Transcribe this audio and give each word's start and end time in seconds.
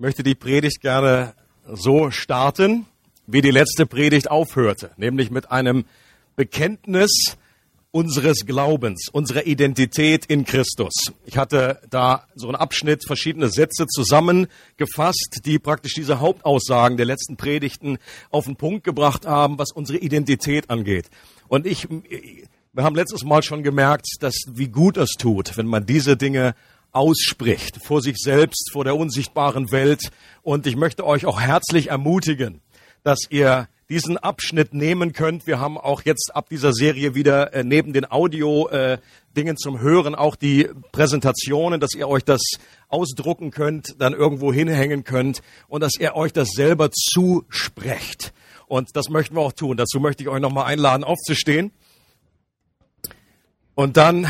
möchte 0.00 0.22
die 0.22 0.34
Predigt 0.34 0.80
gerne 0.80 1.34
so 1.70 2.10
starten, 2.10 2.86
wie 3.26 3.42
die 3.42 3.50
letzte 3.50 3.84
Predigt 3.84 4.30
aufhörte, 4.30 4.92
nämlich 4.96 5.30
mit 5.30 5.52
einem 5.52 5.84
Bekenntnis 6.36 7.36
unseres 7.90 8.46
Glaubens, 8.46 9.08
unserer 9.12 9.46
Identität 9.46 10.24
in 10.24 10.46
Christus. 10.46 11.12
Ich 11.26 11.36
hatte 11.36 11.80
da 11.90 12.24
so 12.34 12.46
einen 12.46 12.56
Abschnitt, 12.56 13.04
verschiedene 13.06 13.50
Sätze 13.50 13.86
zusammengefasst, 13.86 15.40
die 15.44 15.58
praktisch 15.58 15.94
diese 15.94 16.20
Hauptaussagen 16.20 16.96
der 16.96 17.06
letzten 17.06 17.36
Predigten 17.36 17.98
auf 18.30 18.46
den 18.46 18.56
Punkt 18.56 18.84
gebracht 18.84 19.26
haben, 19.26 19.58
was 19.58 19.70
unsere 19.70 19.98
Identität 19.98 20.70
angeht. 20.70 21.10
Und 21.48 21.66
ich, 21.66 21.88
wir 22.72 22.84
haben 22.84 22.94
letztes 22.94 23.24
Mal 23.24 23.42
schon 23.42 23.62
gemerkt, 23.62 24.06
dass 24.20 24.34
wie 24.48 24.68
gut 24.68 24.96
es 24.96 25.10
tut, 25.18 25.58
wenn 25.58 25.66
man 25.66 25.84
diese 25.84 26.16
Dinge 26.16 26.54
ausspricht, 26.92 27.78
vor 27.84 28.02
sich 28.02 28.16
selbst, 28.18 28.70
vor 28.72 28.84
der 28.84 28.96
unsichtbaren 28.96 29.70
Welt. 29.70 30.10
Und 30.42 30.66
ich 30.66 30.76
möchte 30.76 31.06
euch 31.06 31.26
auch 31.26 31.40
herzlich 31.40 31.88
ermutigen, 31.90 32.60
dass 33.02 33.20
ihr 33.30 33.68
diesen 33.90 34.16
Abschnitt 34.16 34.72
nehmen 34.72 35.12
könnt. 35.12 35.46
Wir 35.46 35.58
haben 35.58 35.76
auch 35.76 36.02
jetzt 36.02 36.30
ab 36.34 36.48
dieser 36.48 36.72
Serie 36.72 37.14
wieder 37.14 37.52
äh, 37.52 37.64
neben 37.64 37.92
den 37.92 38.10
Audio-Dingen 38.10 39.54
äh, 39.54 39.58
zum 39.58 39.80
Hören 39.80 40.14
auch 40.14 40.36
die 40.36 40.68
Präsentationen, 40.92 41.80
dass 41.80 41.94
ihr 41.94 42.08
euch 42.08 42.24
das 42.24 42.40
ausdrucken 42.88 43.50
könnt, 43.50 43.96
dann 43.98 44.12
irgendwo 44.12 44.52
hinhängen 44.52 45.02
könnt 45.02 45.42
und 45.66 45.80
dass 45.82 45.98
ihr 45.98 46.14
euch 46.14 46.32
das 46.32 46.50
selber 46.50 46.90
zusprecht. 46.92 48.32
Und 48.68 48.90
das 48.94 49.08
möchten 49.08 49.34
wir 49.34 49.40
auch 49.40 49.52
tun. 49.52 49.76
Dazu 49.76 49.98
möchte 49.98 50.22
ich 50.22 50.28
euch 50.28 50.40
nochmal 50.40 50.66
einladen, 50.66 51.02
aufzustehen. 51.02 51.72
Und 53.74 53.96
dann 53.96 54.28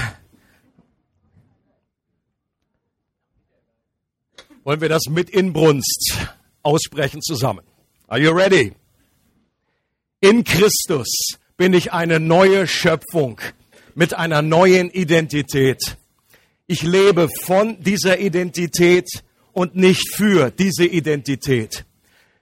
wollen 4.64 4.80
wir 4.80 4.88
das 4.88 5.04
mit 5.08 5.30
Inbrunst 5.30 6.16
aussprechen 6.62 7.22
zusammen. 7.22 7.64
Are 8.08 8.20
you 8.20 8.30
ready? 8.30 8.72
In 10.20 10.44
Christus 10.44 11.08
bin 11.56 11.72
ich 11.72 11.92
eine 11.92 12.20
neue 12.20 12.66
Schöpfung 12.66 13.40
mit 13.94 14.14
einer 14.14 14.42
neuen 14.42 14.90
Identität. 14.90 15.96
Ich 16.66 16.82
lebe 16.82 17.28
von 17.44 17.82
dieser 17.82 18.18
Identität 18.18 19.08
und 19.52 19.76
nicht 19.76 20.14
für 20.14 20.50
diese 20.50 20.84
Identität. 20.84 21.84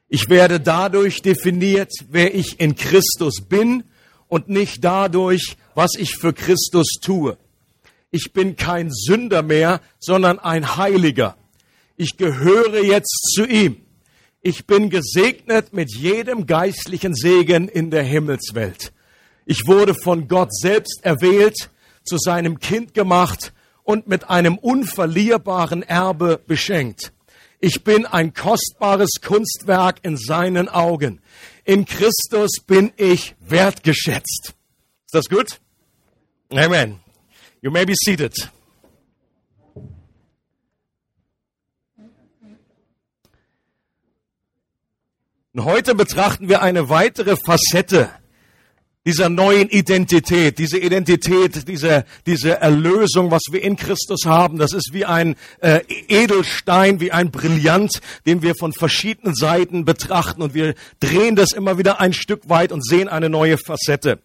Ich 0.09 0.29
werde 0.29 0.59
dadurch 0.61 1.23
definiert, 1.23 1.93
wer 2.09 2.35
ich 2.35 2.61
in 2.61 2.75
Christus 2.75 3.43
bin 3.49 3.85
und 4.27 4.49
nicht 4.49 4.83
dadurch, 4.83 5.57
was 5.75 5.93
ich 5.97 6.17
für 6.17 6.33
Christus 6.33 6.99
tue. 7.01 7.39
Ich 8.11 8.33
bin 8.33 8.57
kein 8.57 8.91
Sünder 8.91 9.43
mehr, 9.43 9.81
sondern 9.99 10.39
ein 10.39 10.77
Heiliger 10.77 11.38
ich 11.99 12.17
gehöre 12.17 12.83
jetzt 12.83 13.33
zu 13.35 13.45
ihm. 13.45 13.77
Ich 14.41 14.67
bin 14.67 14.89
gesegnet 14.89 15.73
mit 15.73 15.93
jedem 15.95 16.47
geistlichen 16.47 17.15
Segen 17.15 17.69
in 17.69 17.91
der 17.91 18.05
Himmelswelt. 18.05 18.93
Ich 19.45 19.67
wurde 19.67 19.95
von 19.95 20.29
Gott 20.29 20.55
selbst 20.55 21.01
erwählt, 21.03 21.71
zu 22.05 22.17
seinem 22.17 22.61
Kind 22.61 22.95
gemacht 22.95 23.53
und 23.83 24.07
mit 24.07 24.31
einem 24.31 24.57
unverlierbaren 24.57 25.83
Erbe 25.83 26.41
beschenkt. 26.47 27.13
Ich 27.61 27.83
bin 27.83 28.07
ein 28.07 28.33
kostbares 28.33 29.11
Kunstwerk 29.21 29.99
in 30.03 30.17
seinen 30.17 30.69
Augen. 30.69 31.21
In 31.65 31.85
Christus 31.85 32.61
bin 32.65 32.93
ich 32.97 33.35
wertgeschätzt. 33.41 34.55
Ist 35.07 35.15
das 35.15 35.29
gut? 35.29 35.61
Amen. 36.51 37.01
You 37.61 37.73
may 37.73 37.85
be 37.85 37.95
seated. 37.97 38.35
Und 45.59 45.65
heute 45.65 45.97
betrachten 45.97 46.49
wir 46.49 46.63
eine 46.63 46.89
weitere 46.89 47.35
Facette 47.35 48.11
dieser 49.05 49.29
neuen 49.29 49.69
Identität, 49.69 50.57
diese 50.57 50.79
Identität, 50.79 51.67
diese, 51.67 52.05
diese 52.27 52.61
Erlösung, 52.61 53.33
was 53.33 53.43
wir 53.51 53.65
in 53.65 53.75
Christus 53.75 54.21
haben. 54.25 54.59
Das 54.59 54.73
ist 54.73 54.91
wie 54.93 55.05
ein 55.05 55.35
äh, 55.61 55.81
Edelstein, 56.07 57.01
wie 57.01 57.11
ein 57.11 57.33
Brillant, 57.33 58.01
den 58.25 58.41
wir 58.41 58.55
von 58.55 58.73
verschiedenen 58.73 59.35
Seiten 59.35 59.85
betrachten 59.85 60.43
und 60.43 60.55
wir 60.55 60.77
drehen 61.01 61.35
das 61.35 61.51
immer 61.51 61.77
wieder 61.77 62.01
ein 62.01 62.13
Stück 62.13 62.49
weit 62.49 62.71
und 62.71 62.87
sehen 62.87 63.09
eine 63.09 63.29
neue 63.29 63.59
Facette. 63.59 64.21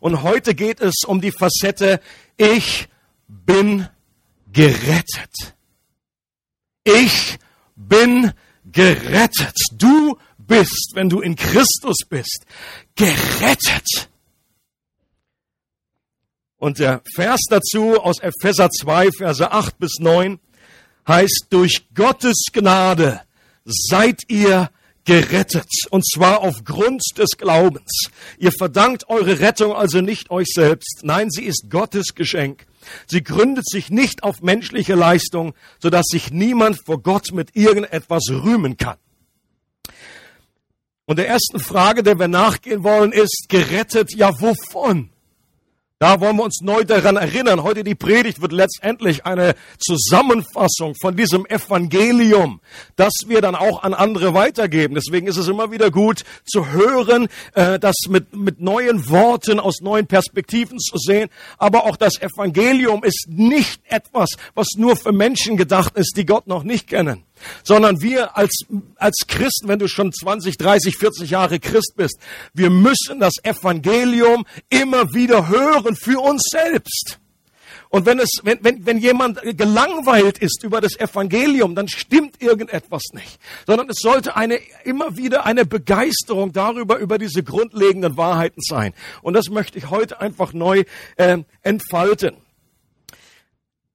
Und 0.00 0.22
heute 0.22 0.54
geht 0.54 0.80
es 0.80 1.04
um 1.06 1.20
die 1.20 1.32
Facette, 1.32 2.00
ich 2.38 2.88
bin 3.28 3.86
gerettet. 4.50 5.54
Ich 6.82 7.38
bin 7.76 8.32
gerettet. 8.72 9.54
Du 9.72 10.16
bist, 10.48 10.92
wenn 10.94 11.08
du 11.08 11.20
in 11.20 11.36
Christus 11.36 11.98
bist, 12.08 12.44
gerettet. 12.96 14.08
Und 16.56 16.80
der 16.80 17.02
Vers 17.14 17.40
dazu 17.48 18.00
aus 18.00 18.18
Epheser 18.18 18.68
2, 18.68 19.10
Verse 19.16 19.52
8 19.52 19.78
bis 19.78 19.98
9 20.00 20.40
heißt, 21.06 21.46
durch 21.50 21.86
Gottes 21.94 22.46
Gnade 22.52 23.20
seid 23.64 24.22
ihr 24.26 24.70
gerettet. 25.04 25.68
Und 25.90 26.04
zwar 26.06 26.40
aufgrund 26.40 27.02
des 27.16 27.30
Glaubens. 27.38 28.10
Ihr 28.38 28.52
verdankt 28.52 29.08
eure 29.08 29.40
Rettung 29.40 29.72
also 29.72 30.00
nicht 30.00 30.30
euch 30.30 30.48
selbst. 30.52 31.00
Nein, 31.02 31.30
sie 31.30 31.44
ist 31.44 31.70
Gottes 31.70 32.14
Geschenk. 32.14 32.66
Sie 33.06 33.22
gründet 33.22 33.66
sich 33.66 33.90
nicht 33.90 34.22
auf 34.22 34.42
menschliche 34.42 34.94
Leistung, 34.94 35.54
sodass 35.80 36.06
sich 36.10 36.30
niemand 36.30 36.78
vor 36.84 37.02
Gott 37.02 37.32
mit 37.32 37.56
irgendetwas 37.56 38.24
rühmen 38.30 38.76
kann. 38.76 38.98
Und 41.08 41.18
der 41.18 41.26
ersten 41.26 41.58
Frage, 41.58 42.02
der 42.02 42.18
wir 42.18 42.28
nachgehen 42.28 42.84
wollen, 42.84 43.12
ist, 43.12 43.46
gerettet, 43.48 44.14
ja 44.14 44.30
wovon? 44.42 45.08
Da 45.98 46.20
wollen 46.20 46.36
wir 46.36 46.44
uns 46.44 46.60
neu 46.60 46.84
daran 46.84 47.16
erinnern. 47.16 47.62
Heute 47.62 47.82
die 47.82 47.94
Predigt 47.94 48.42
wird 48.42 48.52
letztendlich 48.52 49.24
eine 49.24 49.54
Zusammenfassung 49.78 50.94
von 51.00 51.16
diesem 51.16 51.46
Evangelium, 51.46 52.60
das 52.96 53.14
wir 53.26 53.40
dann 53.40 53.54
auch 53.54 53.82
an 53.84 53.94
andere 53.94 54.34
weitergeben. 54.34 54.94
Deswegen 54.94 55.26
ist 55.28 55.38
es 55.38 55.48
immer 55.48 55.72
wieder 55.72 55.90
gut 55.90 56.24
zu 56.44 56.72
hören, 56.72 57.28
äh, 57.54 57.78
das 57.78 57.94
mit, 58.10 58.36
mit 58.36 58.60
neuen 58.60 59.08
Worten 59.08 59.60
aus 59.60 59.80
neuen 59.80 60.06
Perspektiven 60.06 60.78
zu 60.78 60.98
sehen. 60.98 61.30
Aber 61.56 61.86
auch 61.86 61.96
das 61.96 62.20
Evangelium 62.20 63.02
ist 63.02 63.28
nicht 63.28 63.80
etwas, 63.86 64.28
was 64.54 64.66
nur 64.76 64.94
für 64.94 65.12
Menschen 65.12 65.56
gedacht 65.56 65.96
ist, 65.96 66.18
die 66.18 66.26
Gott 66.26 66.48
noch 66.48 66.64
nicht 66.64 66.86
kennen 66.86 67.24
sondern 67.62 68.00
wir 68.00 68.36
als, 68.36 68.64
als 68.96 69.26
Christen, 69.26 69.68
wenn 69.68 69.78
du 69.78 69.88
schon 69.88 70.12
20, 70.12 70.56
30, 70.56 70.96
40 70.96 71.30
Jahre 71.30 71.60
Christ 71.60 71.94
bist, 71.96 72.18
wir 72.54 72.70
müssen 72.70 73.20
das 73.20 73.34
Evangelium 73.42 74.46
immer 74.68 75.12
wieder 75.14 75.48
hören 75.48 75.96
für 75.96 76.20
uns 76.20 76.42
selbst. 76.50 77.18
Und 77.90 78.04
wenn 78.04 78.18
es, 78.18 78.28
wenn, 78.42 78.58
wenn, 78.62 78.84
wenn 78.84 78.98
jemand 78.98 79.40
gelangweilt 79.42 80.38
ist 80.38 80.62
über 80.62 80.80
das 80.80 80.98
Evangelium, 80.98 81.74
dann 81.74 81.88
stimmt 81.88 82.42
irgendetwas 82.42 83.02
nicht. 83.12 83.38
Sondern 83.66 83.88
es 83.88 83.98
sollte 84.00 84.36
eine, 84.36 84.60
immer 84.84 85.16
wieder 85.16 85.46
eine 85.46 85.64
Begeisterung 85.64 86.52
darüber, 86.52 86.98
über 86.98 87.18
diese 87.18 87.42
grundlegenden 87.42 88.16
Wahrheiten 88.16 88.60
sein. 88.60 88.92
Und 89.22 89.34
das 89.34 89.48
möchte 89.48 89.78
ich 89.78 89.88
heute 89.88 90.20
einfach 90.20 90.52
neu 90.52 90.84
äh, 91.16 91.38
entfalten. 91.62 92.36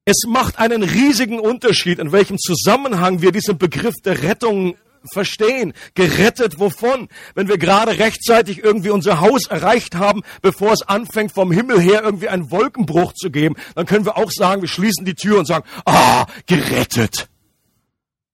Es 0.06 0.24
macht 0.28 0.59
einen 0.59 0.84
riesigen 0.84 1.40
Unterschied, 1.40 2.00
in 2.00 2.12
welchem 2.12 2.38
Zusammenhang 2.38 3.22
wir 3.22 3.31
diesen 3.31 3.58
Begriff 3.58 3.96
der 4.03 4.22
Rettung 4.22 4.75
verstehen. 5.12 5.74
Gerettet 5.96 6.59
wovon? 6.59 7.08
Wenn 7.36 7.47
wir 7.47 7.58
gerade 7.58 7.97
rechtzeitig 7.97 8.64
irgendwie 8.64 8.90
unser 8.90 9.22
Haus 9.22 9.47
erreicht 9.47 9.96
haben, 9.96 10.24
bevor 10.41 10.73
es 10.73 10.82
anfängt, 10.82 11.32
vom 11.32 11.52
Himmel 11.52 11.79
her 11.79 12.02
irgendwie 12.03 12.28
einen 12.28 12.52
Wolkenbruch 12.52 13.14
zu 13.14 13.32
geben, 13.32 13.55
dann 13.76 13.85
können 13.85 14.05
wir 14.05 14.17
auch 14.17 14.32
sagen, 14.32 14.61
wir 14.61 14.70
schließen 14.70 15.05
die 15.05 15.16
Tür 15.16 15.40
und 15.40 15.46
sagen, 15.46 15.66
ah, 15.85 16.26
gerettet. 16.47 17.29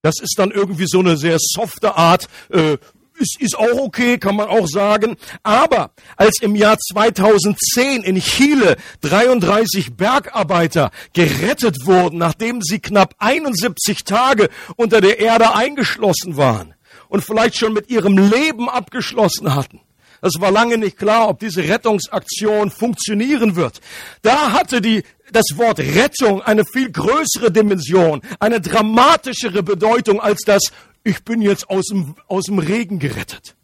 Das 0.02 0.16
ist 0.22 0.36
dann 0.38 0.52
irgendwie 0.52 0.88
so 0.88 1.00
eine 1.00 1.18
sehr 1.18 1.38
softe 1.40 1.96
Art, 1.96 2.28
äh, 2.50 2.78
ist, 3.20 3.40
ist 3.40 3.58
auch 3.58 3.78
okay, 3.78 4.18
kann 4.18 4.36
man 4.36 4.48
auch 4.48 4.68
sagen. 4.68 5.18
Aber 5.44 5.92
als 6.16 6.42
im 6.42 6.56
Jahr 6.56 6.78
2010 6.78 8.04
in 8.04 8.20
Chile 8.20 8.78
33 9.02 9.96
Bergarbeiter 9.96 10.92
gerettet 11.14 11.86
wurden, 11.86 12.18
nachdem 12.18 12.62
sie 12.62 12.80
knapp 12.80 13.16
71 13.20 14.04
Tage 14.04 14.50
unter 14.76 15.02
der 15.02 15.20
Erde 15.20 15.54
eingeschlossen 15.54 16.38
waren 16.38 16.74
und 17.08 17.24
vielleicht 17.24 17.58
schon 17.58 17.74
mit 17.74 17.90
ihrem 17.90 18.18
Leben 18.18 18.70
abgeschlossen 18.70 19.56
hatten, 19.56 19.82
es 20.22 20.34
war 20.40 20.52
lange 20.52 20.78
nicht 20.78 20.98
klar, 20.98 21.30
ob 21.30 21.40
diese 21.40 21.64
Rettungsaktion 21.64 22.72
funktionieren 22.72 23.56
wird. 23.56 23.80
Da 24.22 24.52
hatte 24.52 24.82
die, 24.82 25.04
das 25.32 25.46
Wort 25.56 25.80
Rettung 25.80 26.42
eine 26.42 26.66
viel 26.66 26.92
größere 26.92 27.52
Dimension, 27.52 28.22
eine 28.40 28.60
dramatischere 28.60 29.64
Bedeutung 29.64 30.20
als 30.20 30.42
das 30.46 30.64
ich 31.10 31.24
bin 31.24 31.42
jetzt 31.42 31.70
aus 31.70 31.88
dem, 31.88 32.16
aus 32.28 32.46
dem 32.46 32.60
Regen 32.60 33.00
gerettet. 33.00 33.56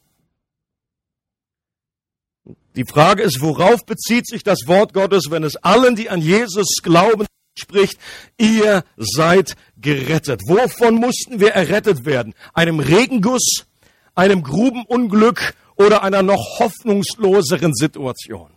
Die 2.75 2.85
Frage 2.85 3.23
ist, 3.23 3.39
worauf 3.41 3.85
bezieht 3.85 4.27
sich 4.27 4.43
das 4.43 4.67
Wort 4.67 4.93
Gottes, 4.93 5.29
wenn 5.29 5.43
es 5.43 5.55
allen, 5.55 5.95
die 5.95 6.09
an 6.09 6.21
Jesus 6.21 6.79
glauben, 6.83 7.25
spricht, 7.57 7.97
ihr 8.37 8.83
seid 8.97 9.55
gerettet. 9.77 10.41
Wovon 10.47 10.95
mussten 10.95 11.39
wir 11.39 11.51
errettet 11.51 12.05
werden? 12.05 12.33
Einem 12.53 12.79
Regenguss, 12.79 13.65
einem 14.13 14.43
Grubenunglück 14.43 15.53
oder 15.75 16.03
einer 16.03 16.21
noch 16.21 16.59
hoffnungsloseren 16.59 17.73
Situation? 17.73 18.51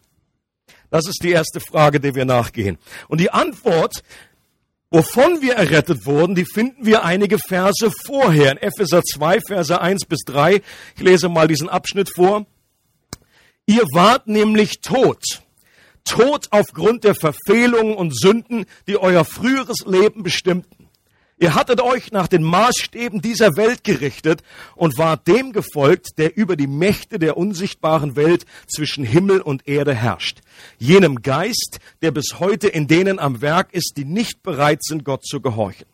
Das 0.90 1.06
ist 1.06 1.22
die 1.22 1.30
erste 1.30 1.60
Frage, 1.60 2.00
der 2.00 2.14
wir 2.14 2.24
nachgehen. 2.24 2.78
Und 3.08 3.20
die 3.20 3.30
Antwort, 3.30 4.02
wovon 4.90 5.42
wir 5.42 5.54
errettet 5.54 6.06
wurden, 6.06 6.34
die 6.34 6.44
finden 6.44 6.86
wir 6.86 7.04
einige 7.04 7.38
Verse 7.38 7.90
vorher. 8.04 8.52
In 8.52 8.58
Epheser 8.58 9.02
2, 9.02 9.40
Verse 9.40 9.80
1 9.80 10.06
bis 10.06 10.20
3. 10.26 10.62
Ich 10.96 11.02
lese 11.02 11.28
mal 11.28 11.48
diesen 11.48 11.68
Abschnitt 11.68 12.10
vor. 12.14 12.46
Ihr 13.66 13.82
wart 13.92 14.26
nämlich 14.28 14.80
tot. 14.80 15.42
Tot 16.04 16.46
aufgrund 16.50 17.04
der 17.04 17.14
Verfehlungen 17.14 17.94
und 17.94 18.18
Sünden, 18.18 18.64
die 18.86 18.96
euer 18.96 19.24
früheres 19.24 19.84
Leben 19.86 20.22
bestimmten. 20.22 20.77
Ihr 21.40 21.54
hattet 21.54 21.80
euch 21.80 22.10
nach 22.10 22.26
den 22.26 22.42
Maßstäben 22.42 23.22
dieser 23.22 23.56
Welt 23.56 23.84
gerichtet 23.84 24.42
und 24.74 24.98
wart 24.98 25.28
dem 25.28 25.52
gefolgt, 25.52 26.18
der 26.18 26.36
über 26.36 26.56
die 26.56 26.66
Mächte 26.66 27.20
der 27.20 27.36
unsichtbaren 27.36 28.16
Welt 28.16 28.44
zwischen 28.66 29.04
Himmel 29.04 29.40
und 29.40 29.68
Erde 29.68 29.94
herrscht. 29.94 30.40
Jenem 30.78 31.22
Geist, 31.22 31.78
der 32.02 32.10
bis 32.10 32.40
heute 32.40 32.66
in 32.66 32.88
denen 32.88 33.20
am 33.20 33.40
Werk 33.40 33.72
ist, 33.72 33.94
die 33.96 34.04
nicht 34.04 34.42
bereit 34.42 34.82
sind, 34.82 35.04
Gott 35.04 35.24
zu 35.24 35.40
gehorchen. 35.40 35.86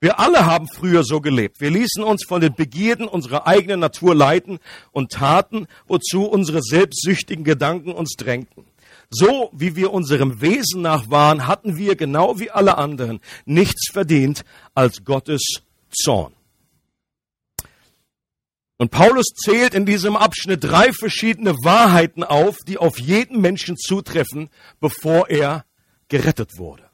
Wir 0.00 0.18
alle 0.18 0.44
haben 0.44 0.66
früher 0.66 1.04
so 1.04 1.20
gelebt. 1.20 1.60
Wir 1.60 1.70
ließen 1.70 2.02
uns 2.02 2.26
von 2.26 2.40
den 2.40 2.54
Begierden 2.54 3.06
unserer 3.06 3.46
eigenen 3.46 3.78
Natur 3.78 4.14
leiten 4.14 4.58
und 4.90 5.12
taten, 5.12 5.68
wozu 5.86 6.24
unsere 6.24 6.62
selbstsüchtigen 6.62 7.44
Gedanken 7.44 7.92
uns 7.92 8.14
drängten. 8.16 8.64
So 9.10 9.50
wie 9.52 9.76
wir 9.76 9.92
unserem 9.92 10.40
Wesen 10.40 10.82
nach 10.82 11.10
waren, 11.10 11.46
hatten 11.46 11.76
wir 11.76 11.96
genau 11.96 12.38
wie 12.38 12.50
alle 12.50 12.78
anderen 12.78 13.20
nichts 13.44 13.90
verdient 13.92 14.44
als 14.74 15.04
Gottes 15.04 15.62
Zorn. 15.90 16.34
Und 18.76 18.90
Paulus 18.90 19.26
zählt 19.36 19.72
in 19.74 19.86
diesem 19.86 20.16
Abschnitt 20.16 20.64
drei 20.64 20.92
verschiedene 20.92 21.52
Wahrheiten 21.62 22.24
auf, 22.24 22.56
die 22.66 22.76
auf 22.76 22.98
jeden 22.98 23.40
Menschen 23.40 23.76
zutreffen, 23.76 24.50
bevor 24.80 25.30
er 25.30 25.64
gerettet 26.08 26.58
wurde. 26.58 26.90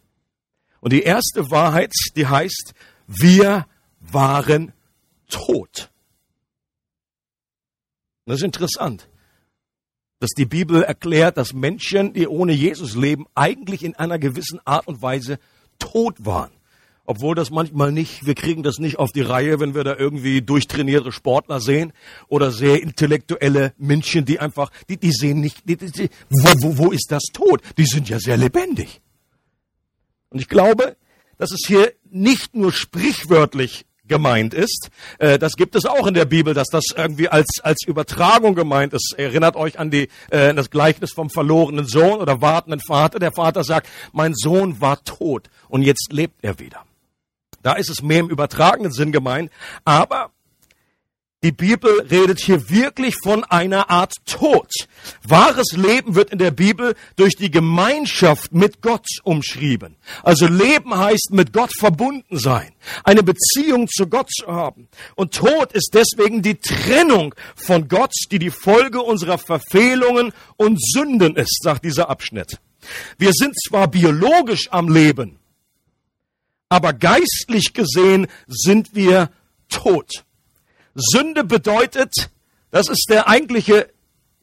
Und 0.81 0.93
die 0.93 1.03
erste 1.03 1.51
Wahrheit, 1.51 1.93
die 2.17 2.27
heißt, 2.27 2.75
wir 3.07 3.67
waren 3.99 4.73
tot. 5.29 5.91
Das 8.27 8.37
ist 8.37 8.45
interessant 8.45 9.10
dass 10.21 10.31
die 10.31 10.45
Bibel 10.45 10.83
erklärt, 10.83 11.37
dass 11.39 11.55
Menschen, 11.55 12.13
die 12.13 12.29
ohne 12.29 12.53
Jesus 12.53 12.95
leben, 12.95 13.27
eigentlich 13.35 13.83
in 13.83 13.97
einer 13.97 14.19
gewissen 14.19 14.61
Art 14.65 14.87
und 14.87 15.03
Weise 15.03 15.39
tot 15.79 16.25
waren. 16.25 16.51
Obwohl 17.07 17.35
das 17.35 17.51
manchmal 17.51 17.91
nicht, 17.91 18.25
wir 18.25 18.35
kriegen 18.35 18.63
das 18.63 18.79
nicht 18.79 18.99
auf 18.99 19.11
die 19.11 19.23
Reihe, 19.23 19.59
wenn 19.59 19.75
wir 19.75 19.83
da 19.83 19.97
irgendwie 19.97 20.43
durchtrainierte 20.43 21.11
Sportler 21.11 21.61
sehen 21.61 21.93
oder 22.29 22.53
sehr 22.53 22.81
intellektuelle 22.83 23.73
Menschen, 23.79 24.27
die 24.27 24.39
einfach, 24.39 24.71
die, 24.89 24.97
die 24.97 25.11
sehen 25.11 25.41
nicht, 25.41 25.69
die, 25.69 25.77
die, 25.77 26.11
wo, 26.29 26.53
wo, 26.61 26.79
wo 26.79 26.91
ist 26.93 27.11
das 27.11 27.25
tot? 27.33 27.63
Die 27.79 27.87
sind 27.87 28.09
ja 28.09 28.21
sehr 28.21 28.37
lebendig. 28.37 29.01
Und 30.29 30.41
ich 30.41 30.49
glaube, 30.49 30.97
dass 31.39 31.51
es 31.51 31.67
hier 31.67 31.93
nicht 32.11 32.55
nur 32.55 32.73
sprichwörtlich 32.73 33.87
gemeint 34.11 34.53
ist. 34.53 34.91
Äh, 35.19 35.39
das 35.39 35.55
gibt 35.57 35.75
es 35.75 35.87
auch 35.87 36.07
in 36.07 36.12
der 36.12 36.27
Bibel, 36.27 36.53
dass 36.53 36.67
das 36.69 36.85
irgendwie 36.95 37.31
als, 37.31 37.61
als 37.62 37.87
Übertragung 37.87 38.55
gemeint 38.55 38.93
ist. 38.93 39.15
Erinnert 39.17 39.57
euch 39.57 39.79
an 39.79 39.91
die, 39.91 40.09
äh, 40.29 40.53
das 40.53 40.69
Gleichnis 40.69 41.12
vom 41.12 41.31
verlorenen 41.31 41.87
Sohn 41.87 42.21
oder 42.21 42.43
wartenden 42.43 42.81
Vater. 42.81 43.19
Der 43.19 43.33
Vater 43.33 43.65
sagt, 43.65 43.89
mein 44.12 44.35
Sohn 44.35 44.83
war 44.83 45.03
tot 45.05 45.49
und 45.69 45.83
jetzt 45.83 46.12
lebt 46.12 46.45
er 46.45 46.59
wieder. 46.59 46.85
Da 47.62 47.75
ist 47.75 47.89
es 47.89 48.03
mehr 48.03 48.21
im 48.21 48.29
übertragenen 48.29 48.93
Sinn 48.93 49.12
gemeint. 49.12 49.51
Aber 49.85 50.31
die 51.43 51.53
Bibel 51.53 52.03
redet 52.11 52.39
hier 52.39 52.69
wirklich 52.69 53.15
von 53.23 53.45
einer 53.45 53.89
Art 53.89 54.15
Tod. 54.27 54.71
Wahres 55.27 55.73
Leben 55.73 56.15
wird 56.15 56.31
in 56.31 56.39
der 56.39 56.51
Bibel 56.51 56.95
durch 57.17 57.35
die 57.35 57.51
Gemeinschaft 57.51 58.53
mit 58.53 58.83
Gott 58.83 59.07
umschrieben. 59.25 59.97
Also 60.23 60.47
Leben 60.47 60.95
heißt 60.95 61.31
mit 61.31 61.55
Gott 61.55 61.73
verbunden 61.75 62.39
sein, 62.39 62.73
eine 63.05 63.23
Beziehung 63.23 63.89
zu 63.89 64.07
Gott 64.07 64.29
zu 64.31 64.49
haben. 64.49 64.89
Und 65.15 65.35
Tod 65.35 65.73
ist 65.73 65.93
deswegen 65.95 66.43
die 66.43 66.57
Trennung 66.57 67.35
von 67.57 67.89
Gott, 67.89 68.13
die 68.31 68.39
die 68.39 68.51
Folge 68.51 69.01
unserer 69.01 69.39
Verfehlungen 69.39 70.33
und 70.59 70.79
Sünden 70.79 71.37
ist, 71.37 71.63
sagt 71.63 71.87
dieser 71.87 72.11
Abschnitt. 72.11 72.61
Wir 73.17 73.33
sind 73.33 73.55
zwar 73.67 73.89
biologisch 73.89 74.69
am 74.71 74.93
Leben, 74.93 75.39
aber 76.69 76.93
geistlich 76.93 77.73
gesehen 77.73 78.27
sind 78.47 78.95
wir 78.95 79.31
tot. 79.71 80.25
Sünde 81.00 81.44
bedeutet, 81.44 82.31
das 82.70 82.88
ist 82.88 83.06
der 83.08 83.29
eigentliche 83.29 83.88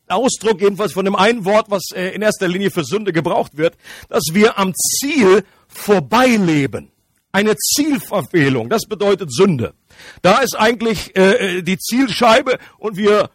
Ausdruck 0.08 0.62
jedenfalls 0.62 0.94
von 0.94 1.06
dem 1.06 1.16
einen 1.16 1.46
Wort, 1.46 1.70
was 1.70 1.84
äh, 1.94 2.10
in 2.10 2.22
erster 2.22 2.48
Linie 2.48 2.72
für 2.72 2.84
Sünde 2.84 3.12
gebraucht 3.12 3.58
wird, 3.58 3.76
dass 4.10 4.24
wir 4.32 4.58
am 4.58 4.74
Ziel 4.74 5.44
vorbeileben. 5.68 6.92
Eine 7.32 7.56
Zielverfehlung, 7.58 8.70
das 8.70 8.84
bedeutet 8.88 9.34
Sünde. 9.34 9.74
Da 10.22 10.40
ist 10.40 10.58
eigentlich 10.58 11.16
äh, 11.18 11.58
äh 11.58 11.62
die 11.62 11.78
Zielscheibe 11.78 12.58
und 12.78 12.98
wir 12.98 13.30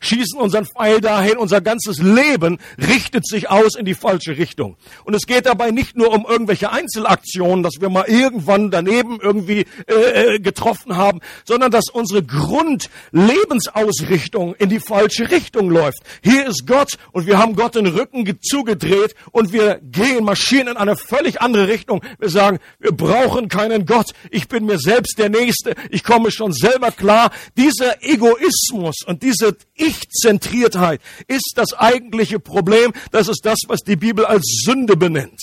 schießen 0.00 0.40
unseren 0.40 0.66
Pfeil 0.66 1.00
dahin, 1.00 1.36
unser 1.36 1.60
ganzes 1.60 1.98
Leben 1.98 2.58
richtet 2.78 3.24
sich 3.26 3.50
aus 3.50 3.74
in 3.76 3.84
die 3.84 3.94
falsche 3.94 4.38
Richtung. 4.38 4.76
Und 5.04 5.14
es 5.14 5.26
geht 5.26 5.46
dabei 5.46 5.70
nicht 5.70 5.96
nur 5.96 6.12
um 6.12 6.26
irgendwelche 6.28 6.72
Einzelaktionen, 6.72 7.62
dass 7.62 7.74
wir 7.80 7.88
mal 7.90 8.06
irgendwann 8.08 8.70
daneben 8.70 9.20
irgendwie 9.20 9.66
äh, 9.86 10.34
äh, 10.34 10.40
getroffen 10.40 10.96
haben, 10.96 11.20
sondern 11.44 11.70
dass 11.70 11.90
unsere 11.92 12.22
Grundlebensausrichtung 12.22 14.54
in 14.54 14.70
die 14.70 14.80
falsche 14.80 15.30
Richtung 15.30 15.68
läuft. 15.70 15.98
Hier 16.22 16.46
ist 16.46 16.66
Gott 16.66 16.96
und 17.12 17.26
wir 17.26 17.38
haben 17.38 17.54
Gott 17.54 17.74
den 17.74 17.86
Rücken 17.86 18.26
zugedreht 18.42 19.14
und 19.32 19.52
wir 19.52 19.80
gehen, 19.82 20.24
marschieren 20.24 20.68
in 20.68 20.76
eine 20.76 20.96
völlig 20.96 21.42
andere 21.42 21.68
Richtung. 21.68 22.00
Wir 22.18 22.30
sagen, 22.30 22.58
wir 22.78 22.92
brauchen 22.92 23.48
keinen 23.48 23.86
Gott. 23.86 24.12
Ich 24.30 24.48
bin 24.48 24.64
mir 24.64 24.78
selbst 24.78 25.18
der 25.18 25.28
Nächste. 25.28 25.74
Ich 25.90 26.04
komme 26.04 26.30
schon 26.30 26.52
selber 26.52 26.90
klar. 26.90 27.30
Dieser 27.56 28.02
Egoismus 28.02 29.04
und 29.10 29.24
diese 29.24 29.56
Ich-Zentriertheit 29.74 31.00
ist 31.26 31.54
das 31.56 31.72
eigentliche 31.72 32.38
Problem. 32.38 32.92
Das 33.10 33.26
ist 33.26 33.40
das, 33.44 33.58
was 33.66 33.80
die 33.80 33.96
Bibel 33.96 34.24
als 34.24 34.62
Sünde 34.64 34.96
benennt. 34.96 35.40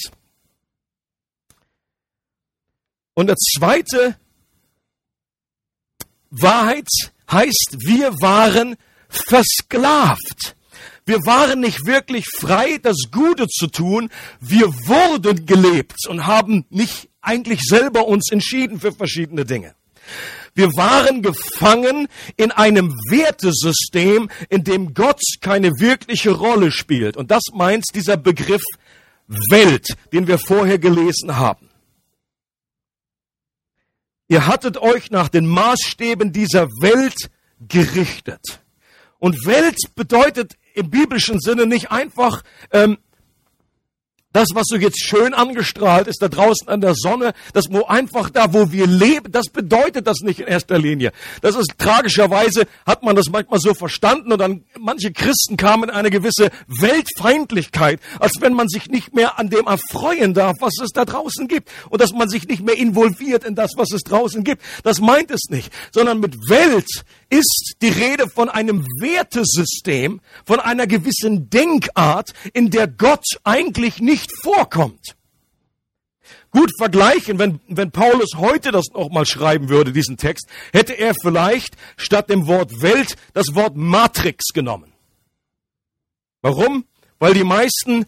Und 3.13 3.27
der 3.27 3.36
zweite 3.36 4.15
Wahrheit 6.30 6.88
heißt, 7.30 7.75
wir 7.80 8.13
waren 8.22 8.77
versklavt. 9.10 10.56
Wir 11.06 11.18
waren 11.25 11.60
nicht 11.60 11.86
wirklich 11.86 12.25
frei, 12.39 12.77
das 12.82 12.96
Gute 13.12 13.48
zu 13.48 13.68
tun. 13.68 14.10
Wir 14.39 14.68
wurden 14.68 15.46
gelebt 15.46 16.08
und 16.08 16.25
haben 16.25 16.65
nicht 16.70 17.10
eigentlich 17.20 17.60
selber 17.63 18.08
uns 18.08 18.32
entschieden 18.32 18.80
für 18.80 18.94
verschiedene 18.94 19.44
Dinge. 19.44 19.75
Wir 20.54 20.68
waren 20.68 21.22
gefangen 21.22 22.08
in 22.36 22.51
einem 22.51 22.89
Wertesystem, 23.10 24.30
in 24.50 24.63
dem 24.63 24.94
Gott 24.94 25.22
keine 25.42 25.72
wirkliche 25.80 26.32
Rolle 26.32 26.72
spielt. 26.72 27.18
Und 27.18 27.32
das 27.32 27.44
meint 27.54 27.86
dieser 27.94 28.18
Begriff 28.18 28.63
Welt, 29.27 29.96
den 30.13 30.27
wir 30.27 30.39
vorher 30.39 30.80
gelesen 30.80 31.38
haben. 31.38 31.70
Ihr 34.30 34.46
hattet 34.46 34.77
euch 34.77 35.12
nach 35.12 35.30
den 35.30 35.46
Maßstäben 35.48 36.34
dieser 36.34 36.68
Welt 36.82 37.30
gerichtet. 37.60 38.62
Und 39.20 39.46
Welt 39.46 39.77
bedeutet 39.96 40.58
im 40.74 40.89
biblischen 40.89 41.39
Sinne 41.39 41.66
nicht 41.66 41.92
einfach 41.92 42.44
ähm, 42.72 42.98
das, 44.38 44.50
was 44.53 44.65
so 44.67 44.75
jetzt 44.75 45.03
schön 45.03 45.34
angestrahlt 45.34 46.06
ist, 46.06 46.22
da 46.22 46.27
draußen 46.27 46.67
an 46.67 46.79
der 46.79 46.94
Sonne, 46.94 47.34
das 47.53 47.65
wo 47.72 47.86
einfach 47.86 48.29
da, 48.29 48.53
wo 48.53 48.72
wir 48.72 48.86
leben, 48.86 49.32
das 49.32 49.48
bedeutet 49.48 50.06
das 50.06 50.20
nicht 50.22 50.39
in 50.39 50.46
erster 50.46 50.77
Linie. 50.77 51.12
Das 51.41 51.56
ist 51.56 51.74
tragischerweise, 51.79 52.67
hat 52.86 53.01
man 53.01 53.15
das 53.15 53.29
manchmal 53.32 53.60
so 53.60 53.74
verstanden 53.74 54.32
und 54.32 54.38
dann 54.38 54.63
manche 54.79 55.12
Christen 55.12 55.58
kamen 55.58 55.89
in 55.89 55.96
eine 55.96 56.12
gewisse 56.12 56.51
Weltfeindlichkeit, 56.67 58.00
als 58.20 58.34
wenn 58.39 58.53
man 58.53 58.67
sich 58.67 58.91
nicht 58.91 59.15
mehr 59.15 59.39
an 59.39 59.50
dem 59.50 59.65
erfreuen 59.65 60.36
darf, 60.36 60.58
was 60.60 60.74
es 60.84 60.91
da 60.91 61.03
draußen 61.03 61.48
gibt 61.48 61.72
und 61.89 62.00
dass 62.00 62.12
man 62.13 62.29
sich 62.29 62.48
nicht 62.48 62.63
mehr 62.63 62.77
involviert 62.77 63.44
in 63.44 63.56
das, 63.56 63.72
was 63.75 63.91
es 63.91 64.03
draußen 64.03 64.44
gibt. 64.44 64.62
Das 64.84 65.01
meint 65.01 65.32
es 65.32 65.50
nicht, 65.50 65.74
sondern 65.91 66.20
mit 66.20 66.36
Welt 66.48 67.06
ist 67.29 67.75
die 67.81 67.89
Rede 67.89 68.29
von 68.29 68.50
einem 68.50 68.86
Wertesystem, 69.00 70.22
von 70.46 70.60
einer 70.60 70.88
gewissen 70.88 71.50
Denkart, 71.50 72.34
in 72.53 72.69
der 72.69 72.88
Gott 72.88 73.25
eigentlich 73.43 74.00
nicht 74.00 74.31
vorkommt. 74.41 75.15
Gut 76.51 76.72
vergleichen, 76.77 77.39
wenn, 77.39 77.60
wenn 77.67 77.91
Paulus 77.91 78.31
heute 78.38 78.72
das 78.72 78.88
nochmal 78.93 79.25
schreiben 79.25 79.69
würde, 79.69 79.91
diesen 79.91 80.17
Text, 80.17 80.48
hätte 80.72 80.93
er 80.93 81.13
vielleicht 81.22 81.75
statt 81.98 82.29
dem 82.29 82.48
Wort 82.48 82.81
Welt 82.81 83.15
das 83.34 83.53
Wort 83.53 83.75
Matrix 83.75 84.46
genommen. 84.53 84.91
Warum? 86.41 86.86
Weil 87.19 87.34
die 87.34 87.43
meisten 87.43 88.05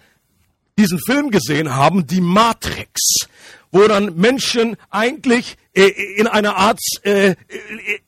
diesen 0.78 1.00
Film 1.00 1.30
gesehen 1.30 1.76
haben, 1.76 2.08
die 2.08 2.22
Matrix, 2.22 3.28
wo 3.72 3.88
dann 3.88 4.16
Menschen 4.16 4.76
eigentlich 4.90 5.58
äh, 5.74 5.88
in 6.18 6.28
einer 6.28 6.56
Art 6.56 6.80
äh, 7.04 7.36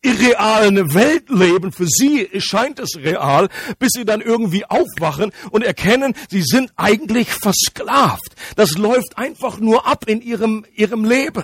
irrealen 0.02 0.94
Welt 0.94 1.30
leben. 1.30 1.72
Für 1.72 1.88
sie 1.88 2.30
scheint 2.40 2.80
es 2.80 2.98
real, 2.98 3.50
bis 3.80 3.92
sie 3.94 4.06
dann 4.06 4.22
irgendwie 4.22 4.66
aufwachen 4.66 5.32
und 5.52 5.64
erkennen, 5.64 6.16
sie 6.30 6.42
sind 6.42 6.72
eigentlich 6.76 7.30
versklavt. 7.30 8.36
Das 8.56 8.78
läuft 8.78 9.18
einfach 9.18 9.60
nur 9.60 9.86
ab 9.86 10.06
in 10.08 10.22
ihrem, 10.22 10.66
ihrem 10.74 11.06
Leben. 11.06 11.44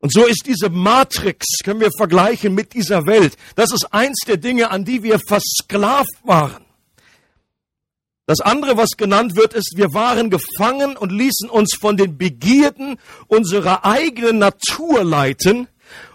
Und 0.00 0.12
so 0.12 0.24
ist 0.24 0.44
diese 0.46 0.70
Matrix, 0.70 1.58
können 1.62 1.80
wir 1.80 1.90
vergleichen 1.96 2.54
mit 2.54 2.72
dieser 2.72 3.04
Welt. 3.06 3.36
Das 3.54 3.70
ist 3.70 3.92
eins 3.92 4.20
der 4.26 4.38
Dinge, 4.38 4.70
an 4.70 4.84
die 4.84 5.02
wir 5.02 5.18
versklavt 5.18 6.08
waren. 6.24 6.64
Das 8.30 8.38
andere, 8.42 8.76
was 8.76 8.90
genannt 8.96 9.34
wird, 9.34 9.54
ist, 9.54 9.72
wir 9.74 9.92
waren 9.92 10.30
gefangen 10.30 10.96
und 10.96 11.10
ließen 11.10 11.50
uns 11.50 11.74
von 11.74 11.96
den 11.96 12.16
Begierden 12.16 12.96
unserer 13.26 13.84
eigenen 13.84 14.38
Natur 14.38 15.02
leiten 15.02 15.66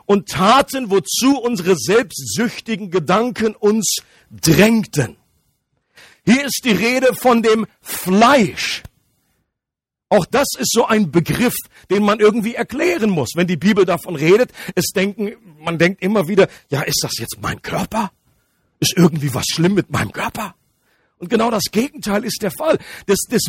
und 0.05 0.29
taten, 0.29 0.89
wozu 0.89 1.37
unsere 1.37 1.75
selbstsüchtigen 1.75 2.89
Gedanken 2.89 3.53
uns 3.53 3.97
drängten. 4.31 5.17
Hier 6.23 6.45
ist 6.45 6.61
die 6.63 6.71
Rede 6.71 7.13
von 7.15 7.43
dem 7.43 7.67
Fleisch. 7.81 8.83
Auch 10.07 10.25
das 10.25 10.47
ist 10.57 10.71
so 10.71 10.85
ein 10.85 11.11
Begriff, 11.11 11.55
den 11.89 12.01
man 12.01 12.21
irgendwie 12.21 12.55
erklären 12.55 13.09
muss. 13.09 13.31
Wenn 13.35 13.47
die 13.47 13.57
Bibel 13.57 13.83
davon 13.83 14.15
redet, 14.15 14.53
es 14.73 14.93
denken, 14.95 15.33
man 15.59 15.77
denkt 15.77 16.01
immer 16.01 16.29
wieder, 16.29 16.47
ja, 16.69 16.81
ist 16.83 17.01
das 17.03 17.17
jetzt 17.19 17.41
mein 17.41 17.61
Körper? 17.61 18.13
Ist 18.79 18.93
irgendwie 18.95 19.33
was 19.33 19.47
schlimm 19.47 19.73
mit 19.73 19.89
meinem 19.89 20.13
Körper? 20.13 20.55
Und 21.17 21.29
genau 21.29 21.49
das 21.49 21.71
Gegenteil 21.71 22.25
ist 22.25 22.41
der 22.41 22.51
Fall. 22.51 22.77
Das, 23.05 23.19
das, 23.29 23.43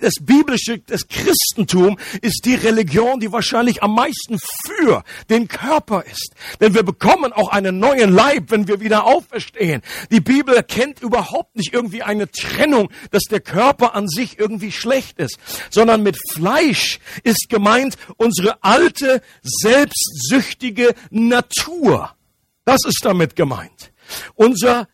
das 0.00 0.14
biblische, 0.22 0.78
das 0.78 1.06
Christentum 1.08 1.98
ist 2.22 2.46
die 2.46 2.54
Religion, 2.54 3.20
die 3.20 3.30
wahrscheinlich 3.30 3.82
am 3.82 3.94
meisten 3.94 4.38
für 4.66 5.04
den 5.28 5.46
Körper 5.46 6.04
ist. 6.10 6.30
Denn 6.60 6.72
wir 6.72 6.82
bekommen 6.82 7.34
auch 7.34 7.50
einen 7.50 7.78
neuen 7.78 8.12
Leib, 8.12 8.50
wenn 8.50 8.66
wir 8.66 8.80
wieder 8.80 9.04
auferstehen. 9.04 9.82
Die 10.10 10.20
Bibel 10.20 10.62
kennt 10.62 11.02
überhaupt 11.02 11.54
nicht 11.54 11.74
irgendwie 11.74 12.02
eine 12.02 12.30
Trennung, 12.30 12.90
dass 13.10 13.24
der 13.24 13.40
Körper 13.40 13.94
an 13.94 14.08
sich 14.08 14.38
irgendwie 14.38 14.72
schlecht 14.72 15.18
ist, 15.18 15.38
sondern 15.68 16.02
mit 16.02 16.16
Fleisch 16.32 16.98
ist 17.24 17.50
gemeint 17.50 17.98
unsere 18.16 18.62
alte, 18.62 19.20
selbstsüchtige 19.42 20.94
Natur. 21.10 22.16
Das 22.64 22.80
ist 22.86 23.04
damit 23.04 23.36
gemeint. 23.36 23.92
Unser, 24.34 24.88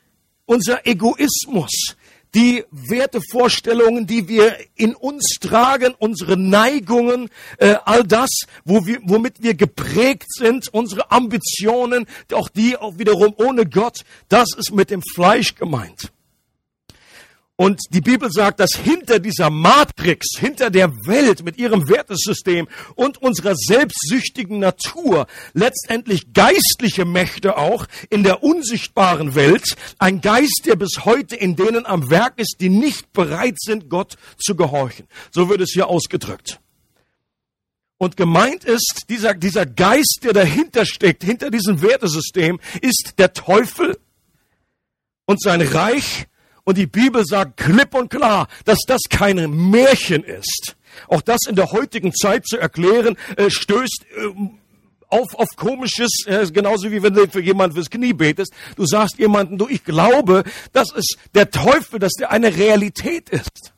unser 0.47 0.87
Egoismus, 0.87 1.97
die 2.35 2.65
Wertevorstellungen, 2.71 4.07
die 4.07 4.29
wir 4.29 4.57
in 4.75 4.95
uns 4.95 5.39
tragen, 5.41 5.95
unsere 5.99 6.37
Neigungen, 6.37 7.31
äh, 7.59 7.77
all 7.85 8.05
das, 8.05 8.31
wo 8.65 8.87
wir, 8.87 8.99
womit 9.03 9.43
wir 9.43 9.55
geprägt 9.55 10.33
sind, 10.33 10.69
unsere 10.73 11.11
Ambitionen, 11.11 12.07
auch 12.33 12.49
die 12.49 12.77
auch 12.77 12.99
wiederum 12.99 13.35
ohne 13.37 13.67
Gott, 13.67 14.05
das 14.29 14.49
ist 14.57 14.73
mit 14.73 14.91
dem 14.91 15.03
Fleisch 15.15 15.55
gemeint. 15.55 16.13
Und 17.61 17.81
die 17.91 18.01
Bibel 18.01 18.31
sagt, 18.31 18.61
dass 18.61 18.77
hinter 18.77 19.19
dieser 19.19 19.51
Matrix, 19.51 20.39
hinter 20.39 20.71
der 20.71 20.93
Welt 21.09 21.43
mit 21.43 21.59
ihrem 21.59 21.89
Wertesystem 21.89 22.69
und 22.95 23.21
unserer 23.21 23.57
selbstsüchtigen 23.57 24.61
Natur 24.61 25.27
letztendlich 25.55 26.33
geistliche 26.33 27.05
Mächte 27.05 27.57
auch 27.57 27.87
in 28.11 28.23
der 28.23 28.45
unsichtbaren 28.45 29.35
Welt, 29.35 29.75
ein 29.99 30.21
Geist, 30.21 30.63
der 30.67 30.77
bis 30.77 31.05
heute 31.05 31.35
in 31.35 31.57
denen 31.57 31.85
am 31.85 32.11
Werk 32.11 32.39
ist, 32.39 32.59
die 32.61 32.69
nicht 32.69 33.13
bereit 33.13 33.57
sind, 33.59 33.91
Gott 33.91 34.15
zu 34.41 34.55
gehorchen. 34.55 35.09
So 35.33 35.49
wird 35.49 35.61
es 35.61 35.73
hier 35.73 35.89
ausgedrückt. 35.89 36.61
Und 37.97 38.17
gemeint 38.17 38.65
ist, 38.65 39.07
dieser, 39.09 39.35
dieser 39.35 39.67
Geist, 39.67 40.21
der 40.23 40.33
dahinter 40.33 40.87
steckt, 40.87 41.25
hinter 41.25 41.51
diesem 41.51 41.83
Wertesystem, 41.83 42.61
ist 42.83 43.15
der 43.19 43.33
Teufel 43.33 43.99
und 45.25 45.43
sein 45.43 45.61
Reich 45.61 46.29
und 46.69 46.77
die 46.77 46.87
Bibel 46.87 47.25
sagt 47.25 47.57
klipp 47.57 47.95
und 47.95 48.11
klar, 48.11 48.47
dass 48.67 48.81
das 48.87 49.01
kein 49.09 49.37
Märchen 49.71 50.23
ist. 50.23 50.77
Auch 51.09 51.23
das 51.23 51.47
in 51.49 51.57
der 51.57 51.73
heutigen 51.73 52.13
Zeit 52.13 52.47
zu 52.47 52.59
erklären, 52.59 53.17
äh, 53.39 53.49
stößt 53.49 54.05
äh, 54.15 54.29
auf, 55.09 55.35
auf 55.35 55.49
komisches, 55.57 56.11
äh, 56.27 56.47
genauso 56.53 56.91
wie 56.91 57.03
wenn 57.03 57.15
du 57.15 57.27
für 57.27 57.41
jemanden 57.41 57.75
fürs 57.75 57.89
Knie 57.89 58.13
betest. 58.13 58.53
Du 58.77 58.85
sagst 58.85 59.19
jemanden, 59.19 59.57
du, 59.57 59.67
ich 59.67 59.83
glaube, 59.83 60.45
dass 60.75 60.93
es 60.95 61.17
der 61.35 61.51
Teufel, 61.51 62.01
dass 62.01 62.13
der 62.13 62.33
eine 62.33 62.55
Realität 62.55 63.31
ist. 63.31 63.73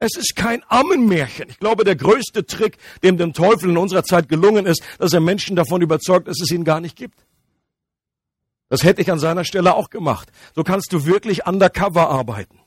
Es 0.00 0.16
ist 0.16 0.34
kein 0.34 0.64
Ammenmärchen. 0.66 1.48
Ich 1.48 1.60
glaube, 1.60 1.84
der 1.84 1.94
größte 1.94 2.44
Trick, 2.44 2.76
dem 3.04 3.18
dem 3.18 3.34
Teufel 3.34 3.70
in 3.70 3.76
unserer 3.76 4.02
Zeit 4.02 4.28
gelungen 4.28 4.66
ist, 4.66 4.82
dass 4.98 5.12
er 5.12 5.20
Menschen 5.20 5.54
davon 5.54 5.80
überzeugt, 5.80 6.26
dass 6.26 6.40
es 6.40 6.50
ihn 6.50 6.64
gar 6.64 6.80
nicht 6.80 6.96
gibt. 6.96 7.23
Das 8.74 8.82
hätte 8.82 9.00
ich 9.00 9.12
an 9.12 9.20
seiner 9.20 9.44
Stelle 9.44 9.76
auch 9.76 9.88
gemacht. 9.88 10.32
So 10.56 10.64
kannst 10.64 10.92
du 10.92 11.06
wirklich 11.06 11.46
undercover 11.46 12.10
arbeiten. 12.10 12.58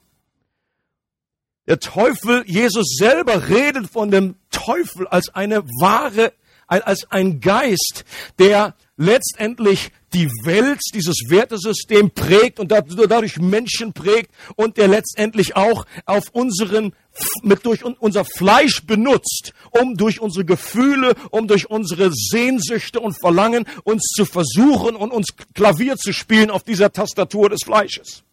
Der 1.67 1.81
Teufel, 1.81 2.45
Jesus 2.47 2.95
selber 2.97 3.49
redet 3.49 3.89
von 3.89 4.09
dem 4.09 4.35
Teufel 4.49 5.05
als 5.09 5.35
eine 5.35 5.65
wahre, 5.81 6.31
als 6.67 7.11
ein 7.11 7.41
Geist, 7.41 8.05
der 8.39 8.73
letztendlich 8.95 9.91
die 10.13 10.29
Welt, 10.45 10.79
dieses 10.93 11.25
Wertesystem 11.27 12.11
prägt 12.11 12.61
und 12.61 12.71
dadurch 12.71 13.37
Menschen 13.39 13.91
prägt 13.91 14.31
und 14.55 14.77
der 14.77 14.87
letztendlich 14.87 15.57
auch 15.57 15.85
auf 16.05 16.29
unseren, 16.31 16.93
mit 17.41 17.65
durch 17.65 17.83
unser 17.83 18.25
Fleisch 18.25 18.83
benutzt, 18.85 19.53
um 19.71 19.95
durch 19.95 20.19
unsere 20.19 20.45
Gefühle, 20.45 21.15
um 21.31 21.47
durch 21.47 21.69
unsere 21.69 22.11
Sehnsüchte 22.11 22.99
und 22.99 23.19
Verlangen 23.19 23.65
uns 23.83 24.03
zu 24.15 24.25
versuchen 24.25 24.95
und 24.95 25.11
uns 25.11 25.35
Klavier 25.53 25.97
zu 25.97 26.13
spielen 26.13 26.51
auf 26.51 26.63
dieser 26.63 26.91
Tastatur 26.91 27.49
des 27.49 27.61
Fleisches. 27.63 28.23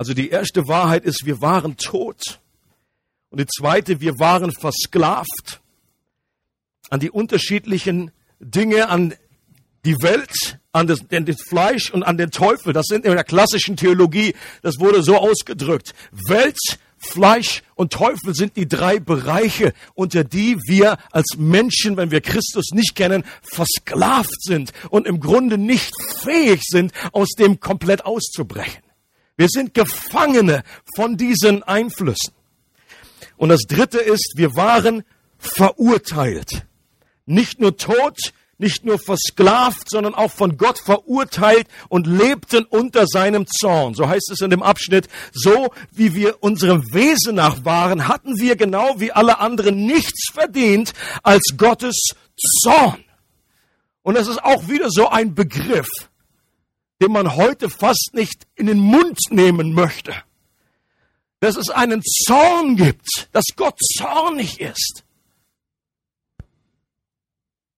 Also 0.00 0.14
die 0.14 0.30
erste 0.30 0.66
Wahrheit 0.66 1.04
ist, 1.04 1.26
wir 1.26 1.42
waren 1.42 1.76
tot. 1.76 2.40
Und 3.28 3.38
die 3.38 3.46
zweite, 3.46 4.00
wir 4.00 4.18
waren 4.18 4.50
versklavt 4.50 5.60
an 6.88 7.00
die 7.00 7.10
unterschiedlichen 7.10 8.10
Dinge, 8.40 8.88
an 8.88 9.14
die 9.84 9.96
Welt, 10.02 10.58
an 10.72 10.86
das, 10.86 11.00
an 11.10 11.24
das 11.24 11.42
Fleisch 11.42 11.90
und 11.90 12.02
an 12.02 12.16
den 12.16 12.30
Teufel. 12.30 12.72
Das 12.72 12.86
sind 12.86 13.04
in 13.04 13.12
der 13.12 13.24
klassischen 13.24 13.76
Theologie, 13.76 14.34
das 14.62 14.78
wurde 14.78 15.02
so 15.02 15.16
ausgedrückt. 15.18 15.94
Welt, 16.28 16.58
Fleisch 16.98 17.62
und 17.76 17.92
Teufel 17.92 18.34
sind 18.34 18.56
die 18.56 18.68
drei 18.68 19.00
Bereiche, 19.00 19.72
unter 19.94 20.22
die 20.22 20.58
wir 20.66 20.98
als 21.10 21.36
Menschen, 21.38 21.96
wenn 21.96 22.10
wir 22.10 22.20
Christus 22.20 22.72
nicht 22.72 22.94
kennen, 22.94 23.24
versklavt 23.42 24.42
sind 24.42 24.72
und 24.90 25.06
im 25.06 25.18
Grunde 25.18 25.56
nicht 25.56 25.94
fähig 26.22 26.60
sind, 26.62 26.92
aus 27.12 27.30
dem 27.38 27.58
komplett 27.58 28.04
auszubrechen. 28.04 28.82
Wir 29.36 29.48
sind 29.48 29.72
Gefangene 29.72 30.62
von 30.94 31.16
diesen 31.16 31.62
Einflüssen. 31.62 32.34
Und 33.38 33.48
das 33.48 33.62
dritte 33.66 33.98
ist, 33.98 34.34
wir 34.36 34.54
waren 34.54 35.02
verurteilt. 35.38 36.66
Nicht 37.24 37.58
nur 37.60 37.78
tot, 37.78 38.34
nicht 38.60 38.84
nur 38.84 38.98
versklavt, 38.98 39.90
sondern 39.90 40.14
auch 40.14 40.30
von 40.30 40.56
Gott 40.56 40.78
verurteilt 40.78 41.66
und 41.88 42.06
lebten 42.06 42.64
unter 42.64 43.06
seinem 43.06 43.46
Zorn. 43.46 43.94
So 43.94 44.08
heißt 44.08 44.30
es 44.30 44.40
in 44.40 44.50
dem 44.50 44.62
Abschnitt, 44.62 45.08
so 45.32 45.72
wie 45.90 46.14
wir 46.14 46.42
unserem 46.42 46.82
Wesen 46.92 47.36
nach 47.36 47.64
waren, 47.64 48.08
hatten 48.08 48.38
wir 48.38 48.56
genau 48.56 49.00
wie 49.00 49.12
alle 49.12 49.38
anderen 49.38 49.86
nichts 49.86 50.30
verdient 50.32 50.92
als 51.22 51.54
Gottes 51.56 52.14
Zorn. 52.62 53.04
Und 54.02 54.16
das 54.16 54.28
ist 54.28 54.42
auch 54.42 54.68
wieder 54.68 54.90
so 54.90 55.08
ein 55.08 55.34
Begriff, 55.34 55.88
den 57.02 57.12
man 57.12 57.36
heute 57.36 57.68
fast 57.68 58.10
nicht 58.12 58.46
in 58.54 58.66
den 58.66 58.78
Mund 58.78 59.18
nehmen 59.30 59.72
möchte 59.72 60.14
dass 61.40 61.56
es 61.56 61.70
einen 61.70 62.02
Zorn 62.02 62.76
gibt, 62.76 63.28
dass 63.32 63.44
Gott 63.56 63.78
zornig 63.98 64.60
ist. 64.60 65.04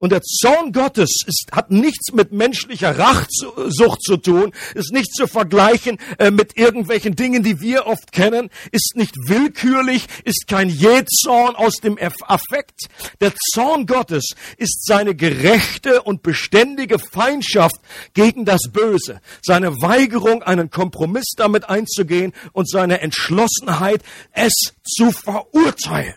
Und 0.03 0.11
der 0.11 0.23
Zorn 0.23 0.73
Gottes 0.73 1.21
ist, 1.29 1.53
hat 1.53 1.71
nichts 1.71 2.13
mit 2.13 2.33
menschlicher 2.33 2.99
Rachsucht 2.99 4.03
zu 4.03 4.17
tun, 4.17 4.53
ist 4.75 4.93
nicht 4.93 5.15
zu 5.15 5.29
vergleichen 5.29 5.97
äh, 6.19 6.33
mit 6.33 6.59
irgendwelchen 6.59 7.15
Dingen, 7.15 7.45
die 7.45 7.61
wir 7.61 7.87
oft 7.87 8.11
kennen, 8.11 8.51
ist 8.73 8.97
nicht 8.97 9.15
willkürlich, 9.29 10.07
ist 10.25 10.49
kein 10.49 10.69
Jähzorn 10.69 11.55
aus 11.55 11.75
dem 11.77 11.99
Affekt. 12.27 12.89
Der 13.21 13.33
Zorn 13.53 13.87
Gottes 13.87 14.35
ist 14.57 14.85
seine 14.85 15.15
gerechte 15.15 16.03
und 16.03 16.25
beständige 16.25 16.99
Feindschaft 16.99 17.77
gegen 18.13 18.45
das 18.45 18.63
Böse, 18.73 19.21
seine 19.41 19.71
Weigerung, 19.83 20.43
einen 20.43 20.71
Kompromiss 20.71 21.31
damit 21.37 21.71
einzugehen 21.71 22.33
und 22.53 22.69
seine 22.69 23.03
Entschlossenheit, 23.03 24.03
es 24.33 24.75
zu 24.83 25.13
verurteilen. 25.13 26.17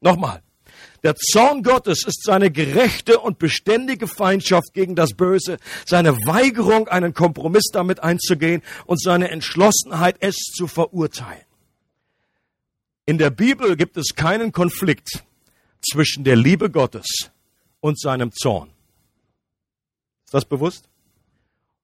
Nochmal. 0.00 0.40
Der 1.06 1.14
Zorn 1.14 1.62
Gottes 1.62 2.04
ist 2.04 2.24
seine 2.24 2.50
gerechte 2.50 3.20
und 3.20 3.38
beständige 3.38 4.08
Feindschaft 4.08 4.74
gegen 4.74 4.96
das 4.96 5.14
Böse, 5.14 5.58
seine 5.84 6.16
Weigerung, 6.26 6.88
einen 6.88 7.14
Kompromiss 7.14 7.70
damit 7.72 8.00
einzugehen 8.00 8.60
und 8.86 9.00
seine 9.00 9.30
Entschlossenheit, 9.30 10.16
es 10.18 10.34
zu 10.34 10.66
verurteilen. 10.66 11.44
In 13.04 13.18
der 13.18 13.30
Bibel 13.30 13.76
gibt 13.76 13.96
es 13.96 14.16
keinen 14.16 14.50
Konflikt 14.50 15.22
zwischen 15.80 16.24
der 16.24 16.34
Liebe 16.34 16.70
Gottes 16.70 17.30
und 17.78 18.00
seinem 18.00 18.32
Zorn. 18.32 18.70
Ist 20.24 20.34
das 20.34 20.44
bewusst? 20.44 20.88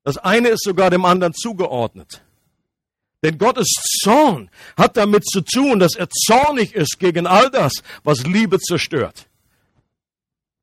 Das 0.03 0.19
eine 0.19 0.49
ist 0.49 0.65
sogar 0.65 0.91
dem 0.91 1.05
anderen 1.05 1.33
zugeordnet. 1.33 2.25
Denn 3.23 3.39
Gottes 3.39 3.69
Zorn 4.03 4.51
hat 4.77 4.97
damit 4.97 5.25
zu 5.27 5.43
tun, 5.43 5.79
dass 5.79 5.95
er 5.95 6.09
zornig 6.11 6.75
ist 6.75 6.99
gegen 6.99 7.27
all 7.27 7.51
das, 7.51 7.73
was 8.03 8.27
Liebe 8.27 8.59
zerstört. 8.59 9.29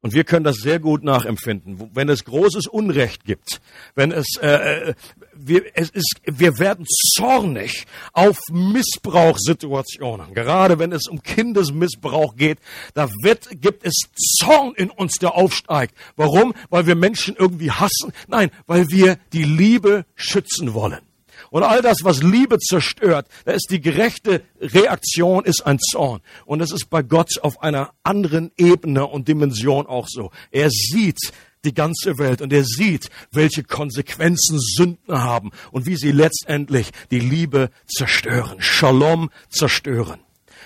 Und 0.02 0.14
wir 0.14 0.24
können 0.24 0.46
das 0.46 0.58
sehr 0.58 0.80
gut 0.80 1.04
nachempfinden, 1.04 1.92
wenn 1.94 2.08
es 2.08 2.24
großes 2.24 2.68
Unrecht 2.68 3.26
gibt, 3.26 3.60
wenn 3.96 4.14
es, 4.14 4.38
äh, 4.42 4.48
äh, 4.48 4.94
wir, 5.36 5.64
es 5.74 5.90
ist, 5.90 6.22
wir 6.24 6.58
werden 6.58 6.86
zornig 7.16 7.86
auf 8.14 8.40
Missbrauchssituationen. 8.50 10.34
Gerade 10.34 10.80
wenn 10.80 10.94
es 10.94 11.08
um 11.10 11.22
Kindesmissbrauch 11.22 12.38
geht, 12.38 12.60
da 12.94 13.10
wird, 13.24 13.50
gibt 13.62 13.86
es 13.86 14.04
Zorn 14.40 14.74
in 14.76 14.90
uns, 14.90 15.16
der 15.16 15.36
aufsteigt. 15.36 15.94
Warum? 16.16 16.54
Weil 16.70 16.88
wir 16.88 16.96
Menschen 16.96 17.36
irgendwie 17.38 17.72
hassen? 17.72 18.14
Nein, 18.30 18.52
weil 18.68 18.88
wir 18.88 19.18
die 19.34 19.44
Liebe 19.44 20.06
schützen 20.16 20.74
wollen. 20.74 21.09
Und 21.52 21.64
all 21.64 21.82
das, 21.82 22.00
was 22.04 22.22
Liebe 22.22 22.60
zerstört, 22.60 23.28
da 23.46 23.54
ist 23.54 23.68
die 23.72 23.82
gerechte 23.82 24.44
Reaktion, 24.60 25.46
ist 25.46 25.66
ein 25.66 25.80
Zorn. 25.80 26.22
Und 26.46 26.60
das 26.60 26.72
ist 26.72 26.90
bei 26.90 27.02
Gott 27.02 27.30
auf 27.42 27.62
einer 27.62 27.92
anderen 28.04 28.52
Ebene 28.58 29.06
und 29.06 29.28
Dimension 29.28 29.88
auch 29.88 30.08
so. 30.08 30.32
Er 30.52 30.70
sieht 30.70 31.20
die 31.66 31.74
ganze 31.74 32.18
Welt 32.18 32.42
und 32.42 32.54
er 32.54 32.64
sieht, 32.64 33.10
welche 33.32 33.64
Konsequenzen 33.64 34.60
Sünden 34.60 35.20
haben 35.20 35.52
und 35.72 35.86
wie 35.86 35.98
sie 35.98 36.12
letztendlich 36.12 36.92
die 37.12 37.20
Liebe 37.20 37.70
zerstören, 37.86 38.62
Shalom 38.62 39.30
zerstören. 39.50 40.20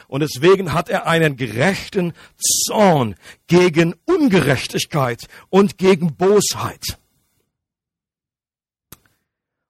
Und 0.07 0.19
deswegen 0.21 0.73
hat 0.73 0.89
er 0.89 1.07
einen 1.07 1.37
gerechten 1.37 2.13
Zorn 2.37 3.15
gegen 3.47 3.95
Ungerechtigkeit 4.05 5.27
und 5.49 5.77
gegen 5.77 6.15
Bosheit. 6.15 6.99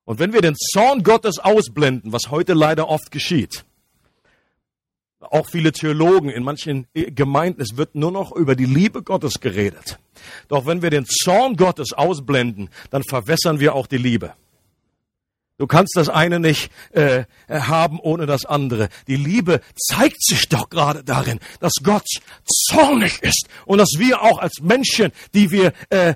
Und 0.05 0.19
wenn 0.19 0.33
wir 0.33 0.41
den 0.41 0.55
Zorn 0.55 1.03
Gottes 1.03 1.39
ausblenden, 1.39 2.12
was 2.12 2.29
heute 2.29 2.53
leider 2.53 2.89
oft 2.89 3.12
geschieht, 3.12 3.63
auch 5.19 5.48
viele 5.50 5.72
Theologen 5.72 6.29
in 6.29 6.43
manchen 6.43 6.88
Gemeinden, 6.93 7.62
es 7.62 7.77
wird 7.77 7.95
nur 7.95 8.12
noch 8.12 8.33
über 8.33 8.55
die 8.55 8.65
Liebe 8.65 9.03
Gottes 9.03 9.39
geredet. 9.39 9.98
Doch 10.50 10.65
wenn 10.65 10.81
wir 10.81 10.89
den 10.89 11.05
Zorn 11.05 11.55
Gottes 11.55 11.93
ausblenden, 11.93 12.69
dann 12.89 13.03
verwässern 13.03 13.60
wir 13.60 13.75
auch 13.75 13.88
die 13.88 13.98
Liebe. 13.98 14.33
Du 15.57 15.67
kannst 15.67 15.95
das 15.95 16.10
eine 16.10 16.39
nicht 16.39 16.72
äh, 16.91 17.25
haben 17.48 18.00
ohne 18.00 18.25
das 18.25 18.43
andere. 18.45 18.89
Die 19.07 19.15
Liebe 19.15 19.62
zeigt 19.75 20.22
sich 20.22 20.50
doch 20.50 20.69
gerade 20.69 21.03
darin, 21.03 21.39
dass 21.60 21.74
Gott 21.83 22.07
zornig 22.43 23.22
ist 23.22 23.48
und 23.65 23.77
dass 23.77 23.91
wir 23.98 24.24
auch 24.24 24.39
als 24.39 24.60
Menschen, 24.62 25.12
die 25.33 25.51
wir 25.51 25.72
äh, 25.89 26.15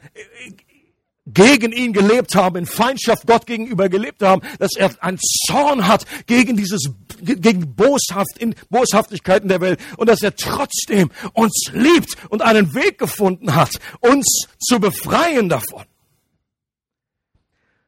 gegen 1.33 1.71
ihn 1.71 1.93
gelebt 1.93 2.35
haben, 2.35 2.55
in 2.55 2.65
Feindschaft 2.65 3.27
Gott 3.27 3.45
gegenüber 3.45 3.89
gelebt 3.89 4.23
haben, 4.23 4.41
dass 4.59 4.75
er 4.75 4.91
einen 5.03 5.19
Zorn 5.47 5.87
hat 5.87 6.05
gegen 6.25 6.55
dieses, 6.55 6.89
gegen 7.21 7.75
Boshaft, 7.75 8.37
in 8.37 8.55
Boshaftigkeit 8.69 9.43
in 9.43 9.49
der 9.49 9.61
Welt 9.61 9.79
und 9.97 10.07
dass 10.09 10.21
er 10.21 10.35
trotzdem 10.35 11.11
uns 11.33 11.69
liebt 11.73 12.15
und 12.29 12.41
einen 12.41 12.73
Weg 12.73 12.97
gefunden 12.97 13.55
hat, 13.55 13.71
uns 13.99 14.47
zu 14.59 14.79
befreien 14.79 15.49
davon. 15.49 15.85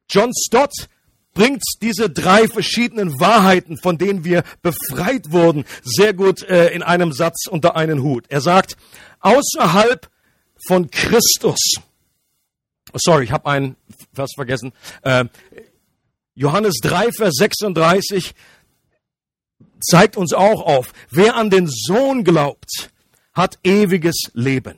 John 0.10 0.32
Stott 0.34 0.74
bringt 1.34 1.62
diese 1.82 2.10
drei 2.10 2.48
verschiedenen 2.48 3.20
Wahrheiten, 3.20 3.78
von 3.78 3.98
denen 3.98 4.26
wir 4.26 4.44
befreit 4.62 5.32
wurden, 5.32 5.64
sehr 5.84 6.14
gut 6.14 6.44
äh, 6.44 6.70
in 6.70 6.84
einem 6.84 7.14
Satz 7.14 7.48
unter 7.48 7.76
einen 7.76 8.02
Hut. 8.02 8.26
Er 8.30 8.42
sagt, 8.42 8.76
außerhalb 9.22 10.10
von 10.68 10.90
Christus 10.92 11.60
sorry, 12.96 13.26
ich 13.26 13.32
habe 13.32 13.50
einen 13.50 13.76
Vers 14.14 14.32
vergessen. 14.36 14.74
Äh, 15.02 15.26
Johannes 16.36 16.76
3, 16.82 17.12
Vers 17.12 17.36
36 17.36 18.34
zeigt 19.82 20.18
uns 20.18 20.34
auch 20.34 20.62
auf, 20.62 20.94
wer 21.10 21.36
an 21.36 21.50
den 21.50 21.68
Sohn 21.68 22.24
glaubt, 22.24 22.92
hat 23.34 23.60
ewiges 23.64 24.32
Leben. 24.34 24.78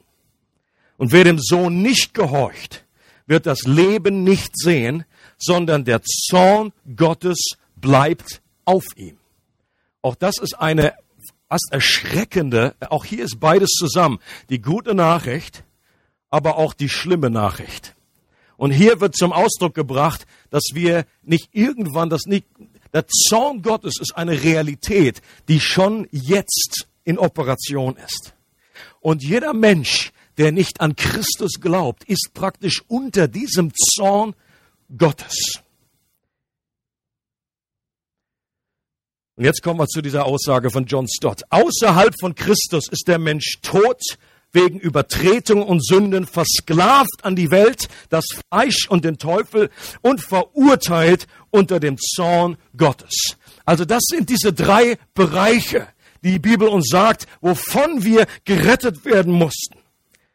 Und 0.97 1.12
wer 1.12 1.24
dem 1.24 1.39
Sohn 1.39 1.82
nicht 1.82 2.13
gehorcht, 2.13 2.86
wird 3.26 3.45
das 3.45 3.63
Leben 3.63 4.24
nicht 4.24 4.58
sehen, 4.58 5.06
sondern 5.38 5.86
der 5.86 6.02
Zorn 6.04 6.74
Gottes 6.95 7.56
bleibt 7.76 8.41
auf 8.65 8.86
ihm. 8.95 9.17
Auch 10.02 10.15
das 10.15 10.38
ist 10.38 10.54
eine 10.60 10.93
fast 11.47 11.69
erschreckende, 11.71 12.76
auch 12.89 13.06
hier 13.06 13.26
ist 13.26 13.39
beides 13.39 13.71
zusammen, 13.71 14.19
die 14.50 14.62
gute 14.62 14.93
Nachricht, 14.95 15.63
aber 16.30 16.58
auch 16.58 16.74
die 16.74 16.89
schlimme 16.89 17.30
Nachricht. 17.30 17.95
Und 18.62 18.69
hier 18.69 19.02
wird 19.02 19.17
zum 19.17 19.34
Ausdruck 19.34 19.74
gebracht, 19.74 20.28
dass 20.52 20.62
wir 20.74 21.08
nicht 21.24 21.50
irgendwann 21.52 22.12
das 22.12 22.28
nicht, 22.28 22.45
der 22.93 23.08
Zorn 23.08 23.63
Gottes 23.63 24.00
ist 24.00 24.15
eine 24.15 24.43
Realität, 24.43 25.24
die 25.47 25.60
schon 25.60 26.08
jetzt 26.12 26.88
in 27.04 27.17
Operation 27.17 27.97
ist. 27.97 28.36
Und 29.00 29.24
jeder 29.24 29.54
Mensch, 29.54 30.12
der 30.38 30.52
nicht 30.52 30.80
an 30.80 30.95
Christus 30.95 31.54
glaubt, 31.60 32.04
ist 32.04 32.36
praktisch 32.36 32.84
unter 32.88 33.28
diesem 33.28 33.74
Zorn 33.74 34.36
Gottes. 34.95 35.56
Und 39.38 39.45
jetzt 39.45 39.63
kommen 39.63 39.80
wir 39.80 39.88
zu 39.88 40.04
dieser 40.04 40.28
Aussage 40.28 40.69
von 40.69 40.86
John 40.86 41.08
Stott. 41.08 41.41
Außerhalb 41.50 42.13
von 42.19 42.36
Christus 42.36 42.89
ist 42.91 43.08
der 43.08 43.17
Mensch 43.17 43.58
tot 43.63 44.04
wegen 44.53 44.79
Übertretung 44.79 45.63
und 45.63 45.85
Sünden 45.85 46.25
versklavt 46.25 47.23
an 47.23 47.35
die 47.35 47.51
Welt, 47.51 47.87
das 48.09 48.25
Fleisch 48.49 48.87
und 48.89 49.05
den 49.05 49.17
Teufel 49.17 49.69
und 50.01 50.21
verurteilt 50.21 51.27
unter 51.49 51.79
dem 51.79 51.97
Zorn 51.97 52.57
Gottes. 52.75 53.37
Also 53.65 53.85
das 53.85 54.03
sind 54.05 54.29
diese 54.29 54.53
drei 54.53 54.97
Bereiche, 55.13 55.87
die 56.23 56.31
die 56.31 56.39
Bibel 56.39 56.67
uns 56.67 56.89
sagt, 56.89 57.27
wovon 57.41 58.03
wir 58.03 58.25
gerettet 58.45 59.05
werden 59.05 59.33
mussten 59.33 59.81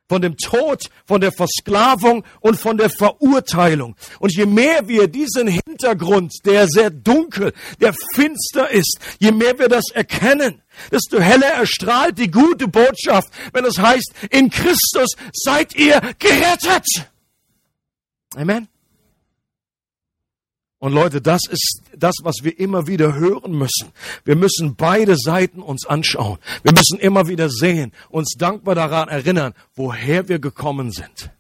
von 0.09 0.23
dem 0.23 0.37
Tod, 0.37 0.89
von 1.05 1.21
der 1.21 1.33
Versklavung 1.33 2.25
und 2.41 2.59
von 2.59 2.77
der 2.77 2.91
Verurteilung. 2.91 3.97
Und 4.21 4.35
je 4.35 4.47
mehr 4.47 4.87
wir 4.89 5.09
diesen 5.09 5.49
Hintergrund, 5.49 6.33
der 6.45 6.69
sehr 6.69 6.91
dunkel, 6.91 7.53
der 7.81 7.93
finster 8.15 8.71
ist, 8.71 8.99
je 9.19 9.33
mehr 9.33 9.59
wir 9.59 9.69
das 9.69 9.91
erkennen, 9.93 10.63
desto 10.91 11.21
heller 11.21 11.49
erstrahlt 11.49 12.19
die 12.19 12.31
gute 12.31 12.69
Botschaft, 12.69 13.29
wenn 13.53 13.65
es 13.65 13.79
heißt, 13.79 14.13
in 14.31 14.51
Christus 14.51 15.11
seid 15.33 15.75
ihr 15.75 16.01
gerettet. 16.19 16.87
Amen. 18.37 18.69
Und 20.87 20.93
Leute, 20.93 21.21
das 21.21 21.41
ist 21.51 21.83
das, 21.97 22.15
was 22.23 22.45
wir 22.45 22.61
immer 22.61 22.87
wieder 22.87 23.17
hören 23.17 23.59
müssen. 23.59 23.91
Wir 24.25 24.37
müssen 24.37 24.77
beide 24.77 25.17
Seiten 25.17 25.61
uns 25.61 25.85
anschauen. 25.85 26.39
Wir 26.63 26.71
müssen 26.71 27.01
immer 27.01 27.27
wieder 27.27 27.51
sehen, 27.51 27.91
uns 28.09 28.37
dankbar 28.39 28.77
daran 28.77 29.09
erinnern, 29.09 29.55
woher 29.75 30.29
wir 30.29 30.39
gekommen 30.39 30.93
sind 30.93 31.33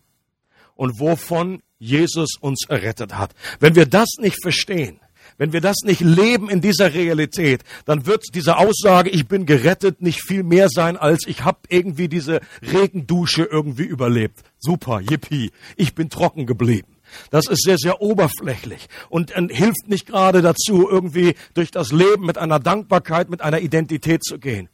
und 0.74 0.98
wovon 0.98 1.62
Jesus 1.78 2.30
uns 2.40 2.64
errettet 2.68 3.16
hat. 3.16 3.36
Wenn 3.60 3.76
wir 3.76 3.86
das 3.86 4.08
nicht 4.18 4.42
verstehen, 4.42 4.98
wenn 5.38 5.52
wir 5.52 5.60
das 5.60 5.76
nicht 5.84 6.00
leben 6.00 6.50
in 6.50 6.60
dieser 6.60 6.92
Realität, 6.92 7.62
dann 7.84 8.04
wird 8.04 8.24
diese 8.34 8.56
Aussage, 8.56 9.10
ich 9.10 9.28
bin 9.28 9.46
gerettet, 9.46 10.02
nicht 10.02 10.22
viel 10.26 10.42
mehr 10.42 10.68
sein, 10.68 10.96
als 10.96 11.24
ich 11.24 11.44
habe 11.44 11.60
irgendwie 11.68 12.08
diese 12.08 12.40
Regendusche 12.62 13.44
irgendwie 13.44 13.84
überlebt. 13.84 14.42
Super, 14.58 15.00
yippie, 15.00 15.52
ich 15.76 15.94
bin 15.94 16.10
trocken 16.10 16.46
geblieben. 16.46 16.95
Das 17.30 17.46
ist 17.46 17.62
sehr, 17.62 17.78
sehr 17.78 18.00
oberflächlich 18.00 18.88
und 19.08 19.32
hilft 19.32 19.88
nicht 19.88 20.06
gerade 20.06 20.42
dazu, 20.42 20.88
irgendwie 20.88 21.34
durch 21.54 21.70
das 21.70 21.92
Leben 21.92 22.26
mit 22.26 22.38
einer 22.38 22.58
Dankbarkeit, 22.58 23.30
mit 23.30 23.42
einer 23.42 23.60
Identität 23.60 24.24
zu 24.24 24.38
gehen. 24.38 24.68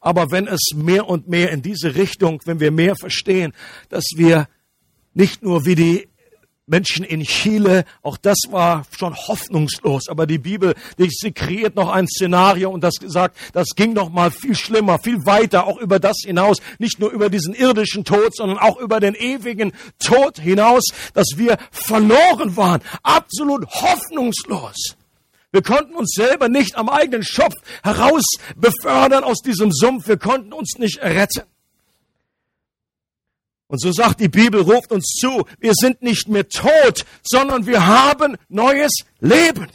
Aber 0.00 0.30
wenn 0.30 0.46
es 0.46 0.72
mehr 0.74 1.08
und 1.08 1.28
mehr 1.28 1.50
in 1.50 1.62
diese 1.62 1.94
Richtung, 1.94 2.40
wenn 2.44 2.60
wir 2.60 2.70
mehr 2.70 2.96
verstehen, 2.96 3.52
dass 3.88 4.04
wir 4.16 4.48
nicht 5.14 5.42
nur 5.42 5.64
wie 5.64 5.74
die 5.74 6.08
Menschen 6.68 7.04
in 7.04 7.22
Chile, 7.22 7.84
auch 8.02 8.16
das 8.16 8.38
war 8.50 8.84
schon 8.96 9.14
hoffnungslos. 9.14 10.08
Aber 10.08 10.26
die 10.26 10.38
Bibel, 10.38 10.74
die, 10.98 11.08
sie 11.10 11.32
kreiert 11.32 11.74
noch 11.74 11.90
ein 11.90 12.06
Szenario 12.06 12.70
und 12.70 12.84
das 12.84 12.94
gesagt, 12.96 13.36
das 13.52 13.68
ging 13.74 13.92
noch 13.94 14.10
mal 14.10 14.30
viel 14.30 14.54
schlimmer, 14.54 14.98
viel 14.98 15.24
weiter, 15.26 15.66
auch 15.66 15.78
über 15.78 15.98
das 15.98 16.18
hinaus, 16.24 16.58
nicht 16.78 17.00
nur 17.00 17.10
über 17.10 17.30
diesen 17.30 17.54
irdischen 17.54 18.04
Tod, 18.04 18.34
sondern 18.36 18.58
auch 18.58 18.78
über 18.78 19.00
den 19.00 19.14
ewigen 19.14 19.72
Tod 19.98 20.38
hinaus, 20.38 20.84
dass 21.14 21.28
wir 21.36 21.58
verloren 21.70 22.56
waren, 22.56 22.80
absolut 23.02 23.66
hoffnungslos. 23.66 24.96
Wir 25.50 25.62
konnten 25.62 25.94
uns 25.94 26.12
selber 26.14 26.48
nicht 26.48 26.76
am 26.76 26.90
eigenen 26.90 27.24
Schopf 27.24 27.54
heraus 27.82 28.22
befördern 28.56 29.24
aus 29.24 29.38
diesem 29.38 29.72
Sumpf. 29.72 30.06
Wir 30.06 30.18
konnten 30.18 30.52
uns 30.52 30.78
nicht 30.78 31.00
retten. 31.00 31.42
Und 33.68 33.80
so 33.80 33.92
sagt 33.92 34.20
die 34.20 34.28
Bibel, 34.28 34.62
ruft 34.62 34.92
uns 34.92 35.14
zu, 35.20 35.44
wir 35.60 35.72
sind 35.74 36.02
nicht 36.02 36.26
mehr 36.28 36.48
tot, 36.48 37.04
sondern 37.22 37.66
wir 37.66 37.86
haben 37.86 38.36
neues 38.48 38.92
Leben. 39.20 39.68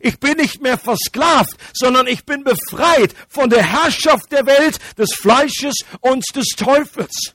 Ich 0.00 0.20
bin 0.20 0.36
nicht 0.36 0.60
mehr 0.60 0.76
versklavt, 0.76 1.56
sondern 1.72 2.06
ich 2.06 2.26
bin 2.26 2.44
befreit 2.44 3.14
von 3.28 3.48
der 3.48 3.62
Herrschaft 3.62 4.30
der 4.32 4.44
Welt, 4.44 4.78
des 4.98 5.14
Fleisches 5.14 5.74
und 6.00 6.24
des 6.36 6.48
Teufels. 6.56 7.34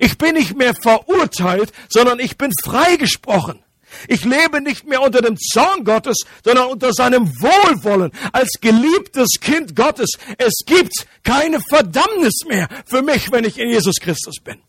Ich 0.00 0.18
bin 0.18 0.34
nicht 0.34 0.54
mehr 0.54 0.74
verurteilt, 0.74 1.72
sondern 1.88 2.20
ich 2.20 2.36
bin 2.36 2.52
freigesprochen. 2.62 3.60
Ich 4.08 4.24
lebe 4.24 4.60
nicht 4.60 4.86
mehr 4.86 5.00
unter 5.00 5.22
dem 5.22 5.38
Zorn 5.38 5.84
Gottes, 5.84 6.18
sondern 6.44 6.66
unter 6.66 6.92
seinem 6.92 7.28
Wohlwollen 7.40 8.10
als 8.32 8.50
geliebtes 8.60 9.38
Kind 9.40 9.74
Gottes. 9.74 10.10
Es 10.36 10.52
gibt 10.66 11.06
keine 11.22 11.60
Verdammnis 11.60 12.44
mehr 12.46 12.68
für 12.84 13.02
mich, 13.02 13.32
wenn 13.32 13.44
ich 13.44 13.58
in 13.58 13.70
Jesus 13.70 13.96
Christus 14.00 14.36
bin. 14.42 14.60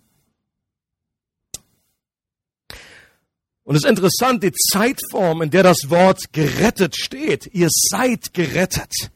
Und 3.65 3.75
es 3.75 3.83
ist 3.83 3.89
interessant, 3.89 4.43
die 4.43 4.51
Zeitform, 4.51 5.41
in 5.41 5.49
der 5.49 5.63
das 5.63 5.89
Wort 5.89 6.31
gerettet 6.31 6.95
steht. 6.95 7.49
Ihr 7.51 7.67
seid 7.69 8.33
gerettet. 8.33 9.11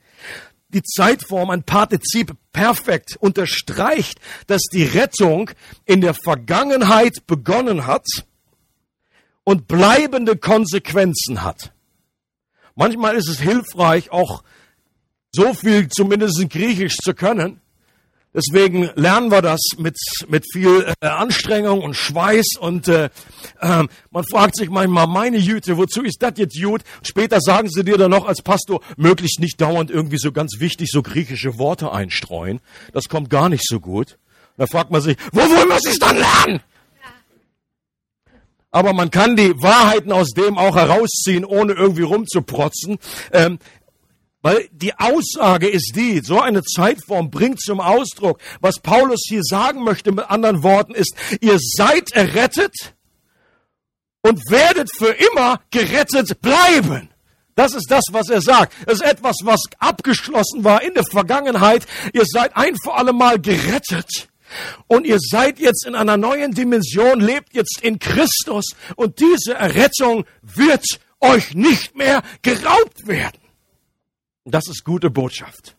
Die 0.70 0.82
Zeitform, 0.82 1.52
ein 1.52 1.64
Partizip 1.64 2.36
perfekt, 2.52 3.16
unterstreicht, 3.20 4.20
dass 4.48 4.64
die 4.74 4.84
Rettung 4.84 5.52
in 5.86 6.02
der 6.02 6.16
Vergangenheit 6.16 7.28
begonnen 7.28 7.86
hat 7.86 8.06
und 9.44 9.68
bleibende 9.68 10.36
Konsequenzen 10.36 11.44
hat. 11.44 11.72
Manchmal 12.76 13.16
ist 13.16 13.30
es 13.30 13.40
hilfreich, 13.40 14.12
auch 14.12 14.44
so 15.32 15.54
viel 15.54 15.90
zumindest 15.90 16.40
in 16.40 16.50
Griechisch 16.50 16.98
zu 16.98 17.14
können, 17.14 17.62
Deswegen 18.34 18.92
lernen 18.96 19.32
wir 19.32 19.42
das 19.42 19.60
mit, 19.78 19.98
mit 20.28 20.46
viel 20.52 20.94
äh, 21.02 21.08
Anstrengung 21.08 21.82
und 21.82 21.96
Schweiß 21.96 22.58
und 22.60 22.88
äh, 22.88 23.10
äh, 23.60 23.84
man 24.12 24.24
fragt 24.24 24.56
sich 24.56 24.70
manchmal, 24.70 25.08
meine 25.08 25.38
Jüte, 25.38 25.78
wozu 25.78 26.04
ist 26.04 26.22
das 26.22 26.34
jetzt 26.36 26.62
gut? 26.62 26.82
Später 27.02 27.42
sagen 27.42 27.70
sie 27.70 27.84
dir 27.84 27.98
dann 27.98 28.12
noch 28.12 28.28
als 28.28 28.44
Pastor, 28.44 28.82
möglichst 28.98 29.40
nicht 29.40 29.60
dauernd 29.60 29.90
irgendwie 29.90 30.20
so 30.20 30.32
ganz 30.32 30.60
wichtig 30.60 30.90
so 30.92 31.02
griechische 31.02 31.58
Worte 31.58 31.92
einstreuen. 31.92 32.60
Das 32.94 33.10
kommt 33.10 33.32
gar 33.32 33.50
nicht 33.50 33.66
so 33.68 33.80
gut. 33.80 34.20
Da 34.58 34.68
fragt 34.68 34.92
man 34.92 35.02
sich, 35.02 35.18
wovon 35.32 35.68
muss 35.68 35.86
ich 35.86 35.98
dann 35.98 36.18
lernen? 36.18 36.62
aber 38.72 38.94
man 38.94 39.10
kann 39.10 39.36
die 39.36 39.54
Wahrheiten 39.62 40.12
aus 40.12 40.30
dem 40.30 40.58
auch 40.58 40.76
herausziehen, 40.76 41.44
ohne 41.44 41.74
irgendwie 41.74 42.04
rumzuprotzen. 42.04 43.00
Ähm, 43.32 43.60
weil 44.42 44.70
die 44.72 44.94
Aussage 44.98 45.68
ist 45.68 45.94
die, 45.96 46.22
so 46.22 46.40
eine 46.40 46.64
Zeitform 46.64 47.30
bringt 47.30 47.62
zum 47.62 47.80
Ausdruck, 47.80 48.40
was 48.62 48.80
Paulus 48.82 49.22
hier 49.28 49.44
sagen 49.44 49.84
möchte 49.84 50.12
mit 50.12 50.30
anderen 50.30 50.64
Worten 50.64 50.94
ist, 50.94 51.14
ihr 51.42 51.58
seid 51.60 52.12
errettet 52.14 52.96
und 54.22 54.50
werdet 54.50 54.90
für 54.96 55.12
immer 55.12 55.60
gerettet 55.72 56.42
bleiben. 56.42 57.10
Das 57.56 57.74
ist 57.74 57.92
das, 57.92 58.06
was 58.12 58.30
er 58.30 58.42
sagt. 58.42 58.74
Das 58.86 59.02
ist 59.02 59.06
etwas, 59.06 59.36
was 59.44 59.60
abgeschlossen 59.80 60.64
war 60.64 60.82
in 60.82 60.94
der 60.94 61.04
Vergangenheit. 61.04 61.86
Ihr 62.14 62.24
seid 62.26 62.56
ein 62.56 62.78
für 62.82 62.94
alle 62.94 63.12
Mal 63.12 63.38
gerettet. 63.38 64.30
Und 64.88 65.06
ihr 65.06 65.18
seid 65.20 65.60
jetzt 65.60 65.86
in 65.86 65.94
einer 65.94 66.16
neuen 66.16 66.54
Dimension, 66.54 67.20
lebt 67.20 67.54
jetzt 67.54 67.82
in 67.82 68.00
Christus. 68.00 68.76
Und 68.96 69.20
diese 69.20 69.56
Errettung 69.56 70.26
wird 70.42 70.86
euch 71.20 71.54
nicht 71.54 71.98
mehr 71.98 72.24
geraubt 72.42 73.08
werden. 73.08 73.39
Das 74.52 74.68
ist 74.68 74.84
gute 74.84 75.10
Botschaft. 75.10 75.76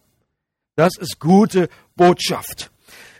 Das 0.77 0.97
ist 0.99 1.19
gute 1.19 1.69
Botschaft. 1.97 2.71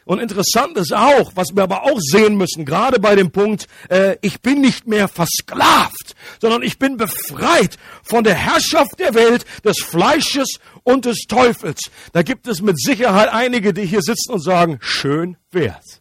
Und 0.05 0.19
interessant 0.19 0.77
ist 0.77 0.93
auch, 0.93 1.33
was 1.37 1.55
wir 1.55 1.63
aber 1.63 1.85
auch 1.85 2.01
sehen 2.01 2.37
müssen, 2.37 2.65
gerade 2.65 2.99
bei 2.99 3.15
dem 3.15 3.31
Punkt, 3.31 3.69
äh, 3.91 4.17
ich 4.23 4.41
bin 4.41 4.61
nicht 4.61 4.87
mehr 4.89 5.07
versklavt, 5.07 6.17
sondern 6.41 6.63
ich 6.63 6.79
bin 6.79 6.97
befreit 6.97 7.77
von 8.03 8.25
der 8.25 8.35
Herrschaft 8.35 8.99
der 8.99 9.15
Welt, 9.15 9.45
des 9.65 9.79
Fleisches 9.81 10.59
und 10.83 11.05
des 11.05 11.27
Teufels. 11.29 11.91
Da 12.13 12.23
gibt 12.23 12.49
es 12.49 12.61
mit 12.61 12.81
Sicherheit 12.81 13.29
einige, 13.29 13.73
die 13.73 13.87
hier 13.87 14.03
sitzen 14.03 14.33
und 14.33 14.43
sagen, 14.43 14.79
schön 14.81 15.37
wär's. 15.53 16.00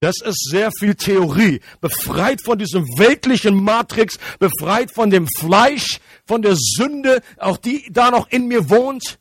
Das 0.00 0.20
ist 0.24 0.48
sehr 0.48 0.70
viel 0.78 0.94
Theorie. 0.94 1.60
Befreit 1.80 2.40
von 2.44 2.58
diesem 2.58 2.84
weltlichen 2.98 3.56
Matrix, 3.56 4.18
befreit 4.38 4.92
von 4.92 5.10
dem 5.10 5.26
Fleisch, 5.38 5.98
von 6.24 6.42
der 6.42 6.54
Sünde, 6.56 7.20
auch 7.36 7.56
die 7.56 7.88
da 7.90 8.10
noch 8.10 8.30
in 8.30 8.46
mir 8.46 8.70
wohnt. 8.70 9.18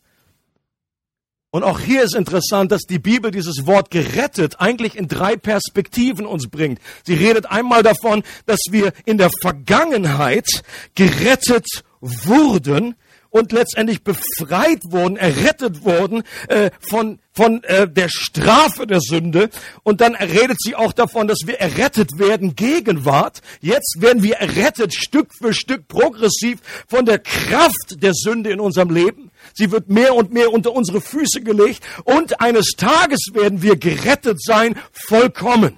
Und 1.49 1.63
auch 1.63 1.79
hier 1.79 2.03
ist 2.03 2.13
interessant, 2.13 2.71
dass 2.71 2.83
die 2.83 2.99
Bibel 2.99 3.31
dieses 3.31 3.65
Wort 3.65 3.89
gerettet 3.89 4.59
eigentlich 4.59 4.95
in 4.95 5.07
drei 5.07 5.35
Perspektiven 5.37 6.27
uns 6.27 6.49
bringt. 6.49 6.79
Sie 7.03 7.15
redet 7.15 7.47
einmal 7.47 7.81
davon, 7.81 8.21
dass 8.45 8.59
wir 8.69 8.93
in 9.05 9.17
der 9.17 9.31
Vergangenheit 9.41 10.45
gerettet 10.93 11.65
wurden, 12.01 12.95
und 13.37 13.51
letztendlich 13.51 14.03
befreit 14.03 14.81
wurden, 14.89 15.17
errettet 15.17 15.83
wurden 15.83 16.23
äh, 16.47 16.71
von, 16.79 17.19
von 17.33 17.63
äh, 17.63 17.87
der 17.87 18.09
Strafe 18.09 18.87
der 18.87 18.99
Sünde. 18.99 19.49
Und 19.83 20.01
dann 20.01 20.15
redet 20.15 20.57
sie 20.61 20.75
auch 20.75 20.93
davon, 20.93 21.27
dass 21.27 21.39
wir 21.45 21.59
errettet 21.59 22.17
werden, 22.17 22.55
Gegenwart. 22.55 23.41
Jetzt 23.61 23.97
werden 23.99 24.23
wir 24.23 24.35
errettet, 24.35 24.93
Stück 24.93 25.29
für 25.39 25.53
Stück, 25.53 25.87
progressiv 25.87 26.59
von 26.87 27.05
der 27.05 27.19
Kraft 27.19 28.01
der 28.01 28.13
Sünde 28.13 28.51
in 28.51 28.59
unserem 28.59 28.89
Leben. 28.89 29.31
Sie 29.53 29.71
wird 29.71 29.89
mehr 29.89 30.15
und 30.15 30.33
mehr 30.33 30.51
unter 30.51 30.73
unsere 30.73 31.01
Füße 31.01 31.41
gelegt. 31.41 31.83
Und 32.03 32.41
eines 32.41 32.71
Tages 32.77 33.19
werden 33.33 33.61
wir 33.61 33.77
gerettet 33.77 34.41
sein, 34.41 34.75
vollkommen 34.91 35.77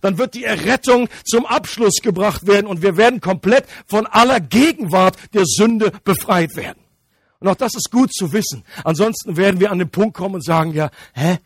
dann 0.00 0.18
wird 0.18 0.34
die 0.34 0.44
Errettung 0.44 1.08
zum 1.24 1.46
Abschluss 1.46 2.00
gebracht 2.02 2.46
werden 2.46 2.66
und 2.66 2.82
wir 2.82 2.96
werden 2.96 3.20
komplett 3.20 3.64
von 3.86 4.06
aller 4.06 4.38
Gegenwart 4.40 5.16
der 5.32 5.44
Sünde 5.46 5.92
befreit 6.04 6.56
werden. 6.56 6.83
Und 7.44 7.50
auch 7.50 7.56
das 7.56 7.74
ist 7.74 7.90
gut 7.90 8.10
zu 8.10 8.32
wissen. 8.32 8.64
Ansonsten 8.84 9.36
werden 9.36 9.60
wir 9.60 9.70
an 9.70 9.78
den 9.78 9.90
Punkt 9.90 10.16
kommen 10.16 10.36
und 10.36 10.44
sagen, 10.44 10.72
ja, 10.72 10.90
hä? 11.12 11.36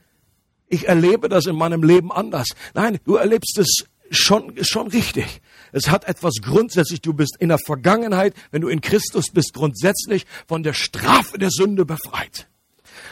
Ich 0.68 0.86
erlebe 0.86 1.28
das 1.28 1.46
in 1.46 1.56
meinem 1.56 1.82
Leben 1.82 2.12
anders. 2.12 2.50
Nein, 2.72 3.00
du 3.04 3.16
erlebst 3.16 3.58
es 3.58 3.86
schon, 4.12 4.52
schon 4.62 4.86
richtig. 4.86 5.40
Es 5.72 5.88
hat 5.88 6.04
etwas 6.04 6.34
grundsätzlich. 6.40 7.00
Du 7.00 7.14
bist 7.14 7.36
in 7.40 7.48
der 7.48 7.58
Vergangenheit, 7.58 8.34
wenn 8.52 8.60
du 8.60 8.68
in 8.68 8.80
Christus 8.80 9.32
bist, 9.32 9.54
grundsätzlich 9.54 10.24
von 10.46 10.62
der 10.62 10.72
Strafe 10.72 11.36
der 11.36 11.50
Sünde 11.50 11.84
befreit. 11.84 12.46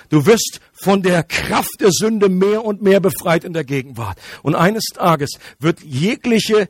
Du 0.09 0.25
wirst 0.25 0.61
von 0.73 1.03
der 1.03 1.25
Kraft 1.25 1.81
der 1.81 1.91
Sünde 1.91 2.29
mehr 2.29 2.65
und 2.65 2.83
mehr 2.83 3.01
befreit 3.01 3.43
in 3.43 3.53
der 3.53 3.65
Gegenwart. 3.65 4.17
Und 4.45 4.55
eines 4.55 4.85
Tages 4.95 5.31
wird 5.59 5.81
jegliche 5.83 6.69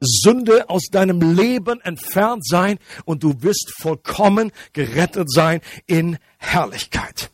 Sünde 0.00 0.68
aus 0.70 0.84
deinem 0.90 1.20
Leben 1.34 1.80
entfernt 1.80 2.46
sein 2.46 2.78
und 3.04 3.22
du 3.22 3.42
wirst 3.42 3.72
vollkommen 3.80 4.52
gerettet 4.72 5.30
sein 5.30 5.60
in 5.86 6.18
Herrlichkeit. 6.38 7.30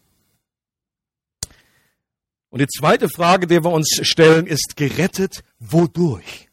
Und 2.49 2.61
die 2.61 2.69
zweite 2.69 3.09
Frage, 3.09 3.47
die 3.47 3.63
wir 3.65 3.73
uns 3.73 3.99
stellen, 4.03 4.47
ist 4.47 4.77
gerettet 4.77 5.43
wodurch? 5.59 6.49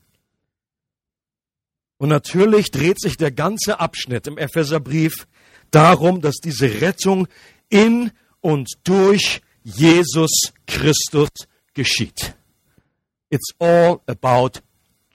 Und 1.98 2.10
natürlich 2.10 2.72
dreht 2.72 3.00
sich 3.00 3.18
der 3.18 3.32
ganze 3.32 3.80
Abschnitt 3.80 4.26
im 4.26 4.40
Epheserbrief 4.40 5.28
darum, 5.70 6.20
dass 6.20 6.38
diese 6.38 6.82
Rettung 6.82 7.28
in 7.70 8.12
und 8.40 8.68
durch 8.84 9.42
Jesus 9.64 10.32
Christus 10.66 11.30
geschieht. 11.76 12.36
It's 13.30 13.54
all 13.60 14.02
about 14.08 14.62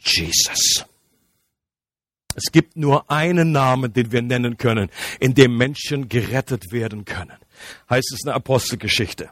Jesus. 0.06 0.84
Es 2.34 2.52
gibt 2.52 2.76
nur 2.76 3.10
einen 3.10 3.52
Namen, 3.52 3.92
den 3.92 4.12
wir 4.12 4.20
nennen 4.20 4.58
können, 4.58 4.90
in 5.20 5.34
dem 5.34 5.56
Menschen 5.56 6.08
gerettet 6.08 6.70
werden 6.70 7.04
können. 7.06 7.36
Heißt 7.88 8.12
es 8.12 8.20
in 8.20 8.26
der 8.26 8.34
Apostelgeschichte. 8.34 9.30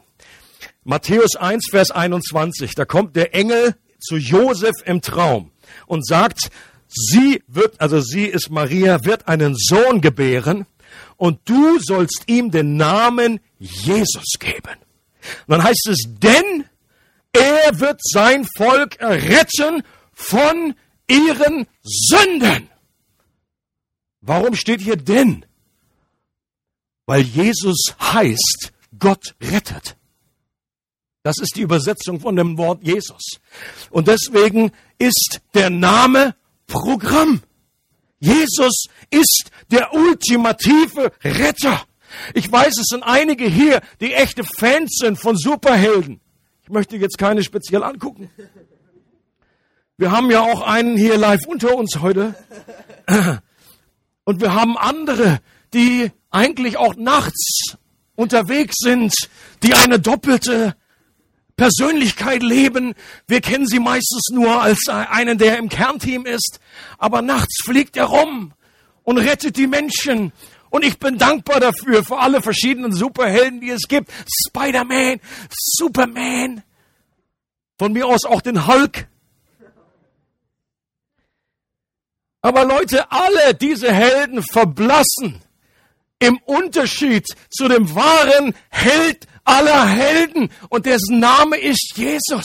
Matthäus 0.85 1.37
1, 1.37 1.69
Vers 1.71 1.91
21, 1.91 2.75
da 2.75 2.85
kommt 2.87 3.15
der 3.15 3.35
Engel 3.35 3.75
zu 4.01 4.17
Josef 4.17 4.75
im 4.85 5.03
Traum 5.03 5.51
und 5.87 6.07
sagt, 6.07 6.51
sie 6.89 7.43
wird, 7.47 7.81
also 7.81 8.01
sie 8.01 8.27
ist 8.27 8.51
Maria, 8.51 9.05
wird 9.05 9.29
einen 9.29 9.55
Sohn 9.57 10.01
gebären 10.01 10.67
und 11.17 11.41
du 11.45 11.79
sollst 11.81 12.25
ihm 12.27 12.51
den 12.51 12.77
Namen 12.77 13.41
Jesus 13.59 14.39
geben. 14.39 14.77
Und 15.47 15.53
dann 15.53 15.65
heißt 15.65 15.89
es, 15.89 15.99
denn 16.07 16.65
er 17.33 17.81
wird 17.81 18.01
sein 18.03 18.47
Volk 18.57 18.99
retten 19.01 19.83
von 20.25 20.75
ihren 21.09 21.67
Sünden. 21.83 22.69
Warum 24.21 24.55
steht 24.55 24.81
hier 24.81 24.97
denn? 24.97 25.45
Weil 27.07 27.23
Jesus 27.23 27.95
heißt, 28.01 28.73
Gott 28.99 29.35
rettet. 29.41 29.97
Das 31.23 31.39
ist 31.39 31.57
die 31.57 31.63
Übersetzung 31.63 32.21
von 32.21 32.37
dem 32.37 32.57
Wort 32.59 32.83
Jesus. 32.83 33.41
Und 33.91 34.09
deswegen 34.09 34.73
ist 34.99 35.41
der 35.55 35.71
Name 35.71 36.35
Programm. 36.67 37.43
Jesus 38.19 38.87
ist 39.11 39.51
der 39.71 39.93
ultimative 39.93 41.13
Retter. 41.23 41.87
Ich 42.33 42.51
weiß, 42.51 42.79
es 42.79 42.87
sind 42.87 43.03
einige 43.03 43.47
hier, 43.47 43.83
die 44.01 44.13
echte 44.13 44.45
Fans 44.45 44.99
sind 45.01 45.19
von 45.19 45.37
Superhelden. 45.37 46.21
Ich 46.63 46.71
möchte 46.71 46.97
jetzt 46.97 47.19
keine 47.19 47.43
speziell 47.43 47.83
angucken. 47.83 48.31
Wir 49.97 50.11
haben 50.11 50.29
ja 50.31 50.41
auch 50.41 50.61
einen 50.63 50.97
hier 50.97 51.17
live 51.17 51.47
unter 51.47 51.77
uns 51.77 52.01
heute. 52.01 52.35
Und 54.25 54.41
wir 54.41 54.53
haben 54.53 54.77
andere, 54.77 55.41
die 55.73 56.11
eigentlich 56.31 56.79
auch 56.79 56.97
nachts 56.97 57.77
unterwegs 58.17 58.75
sind, 58.79 59.15
die 59.63 59.75
eine 59.75 60.01
doppelte 60.01 60.75
Persönlichkeit 61.57 62.43
leben. 62.43 62.95
Wir 63.29 63.41
kennen 63.41 63.69
sie 63.69 63.79
meistens 63.79 64.31
nur 64.33 64.61
als 64.61 64.89
einen, 64.89 65.39
der 65.39 65.59
im 65.59 65.69
Kernteam 65.69 66.27
ist. 66.27 66.59
Aber 66.99 67.23
nachts 67.23 67.63
fliegt 67.65 67.97
er 67.97 68.07
rum 68.07 68.53
und 69.05 69.19
rettet 69.19 69.57
die 69.57 69.69
Menschen. 69.69 70.33
Und 70.71 70.85
ich 70.85 70.99
bin 70.99 71.19
dankbar 71.19 71.61
dafür, 71.61 72.03
für 72.03 72.19
alle 72.19 72.43
verschiedenen 72.43 72.93
Superhelden, 72.93 73.61
die 73.61 73.71
es 73.71 73.87
gibt. 73.87 74.11
Spider-Man, 74.49 75.21
Superman. 75.51 76.65
Von 77.79 77.93
mir 77.93 78.09
aus 78.09 78.25
auch 78.25 78.41
den 78.41 78.67
Hulk. 78.67 79.07
Aber 82.45 82.67
Leute, 82.67 83.11
alle 83.11 83.55
diese 83.55 83.91
Helden 83.91 84.43
verblassen 84.43 85.41
im 86.19 86.37
Unterschied 86.45 87.27
zu 87.49 87.69
dem 87.69 87.95
wahren 87.95 88.55
Held 88.69 89.27
aller 89.45 89.87
Helden 89.89 90.51
und 90.69 90.85
dessen 90.85 91.21
Name 91.21 91.57
ist 91.57 91.95
Jesus. 91.97 92.45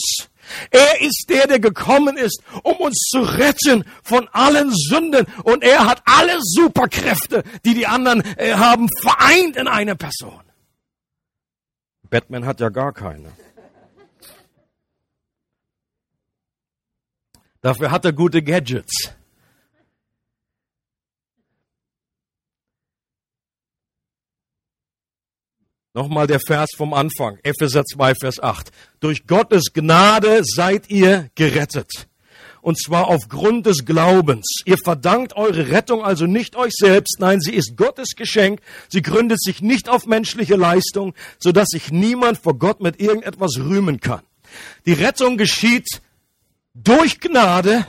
Er 0.70 1.02
ist 1.02 1.26
der, 1.28 1.46
der 1.48 1.60
gekommen 1.60 2.16
ist, 2.16 2.42
um 2.62 2.76
uns 2.76 2.96
zu 3.10 3.20
retten 3.20 3.84
von 4.02 4.26
allen 4.28 4.72
Sünden. 4.74 5.26
Und 5.44 5.62
er 5.62 5.86
hat 5.86 6.02
alle 6.06 6.38
Superkräfte, 6.40 7.44
die 7.66 7.74
die 7.74 7.86
anderen 7.86 8.22
äh, 8.38 8.54
haben, 8.54 8.88
vereint 9.02 9.56
in 9.56 9.68
einer 9.68 9.96
Person. 9.96 10.40
Batman 12.08 12.46
hat 12.46 12.58
ja 12.60 12.70
gar 12.70 12.94
keine. 12.94 13.32
Dafür 17.60 17.90
hat 17.90 18.06
er 18.06 18.14
gute 18.14 18.42
Gadgets. 18.42 19.12
Nochmal 25.92 26.28
der 26.28 26.38
Vers 26.38 26.70
vom 26.76 26.94
Anfang, 26.94 27.38
Epheser 27.42 27.84
2, 27.84 28.14
Vers 28.14 28.40
8. 28.40 28.70
Durch 29.00 29.26
Gottes 29.26 29.72
Gnade 29.72 30.42
seid 30.44 30.88
ihr 30.88 31.30
gerettet. 31.34 32.06
Und 32.62 32.80
zwar 32.80 33.08
aufgrund 33.08 33.66
des 33.66 33.84
Glaubens. 33.84 34.46
Ihr 34.66 34.76
verdankt 34.78 35.34
eure 35.34 35.70
Rettung 35.70 36.04
also 36.04 36.26
nicht 36.26 36.54
euch 36.54 36.74
selbst, 36.76 37.16
nein, 37.18 37.40
sie 37.40 37.54
ist 37.54 37.76
Gottes 37.76 38.10
Geschenk. 38.14 38.60
Sie 38.88 39.02
gründet 39.02 39.42
sich 39.42 39.62
nicht 39.62 39.88
auf 39.88 40.06
menschliche 40.06 40.54
Leistung, 40.54 41.12
sodass 41.40 41.66
sich 41.70 41.90
niemand 41.90 42.38
vor 42.38 42.56
Gott 42.56 42.80
mit 42.80 43.00
irgendetwas 43.00 43.58
rühmen 43.58 43.98
kann. 43.98 44.22
Die 44.86 44.92
Rettung 44.92 45.38
geschieht 45.38 46.02
durch 46.72 47.18
Gnade 47.18 47.84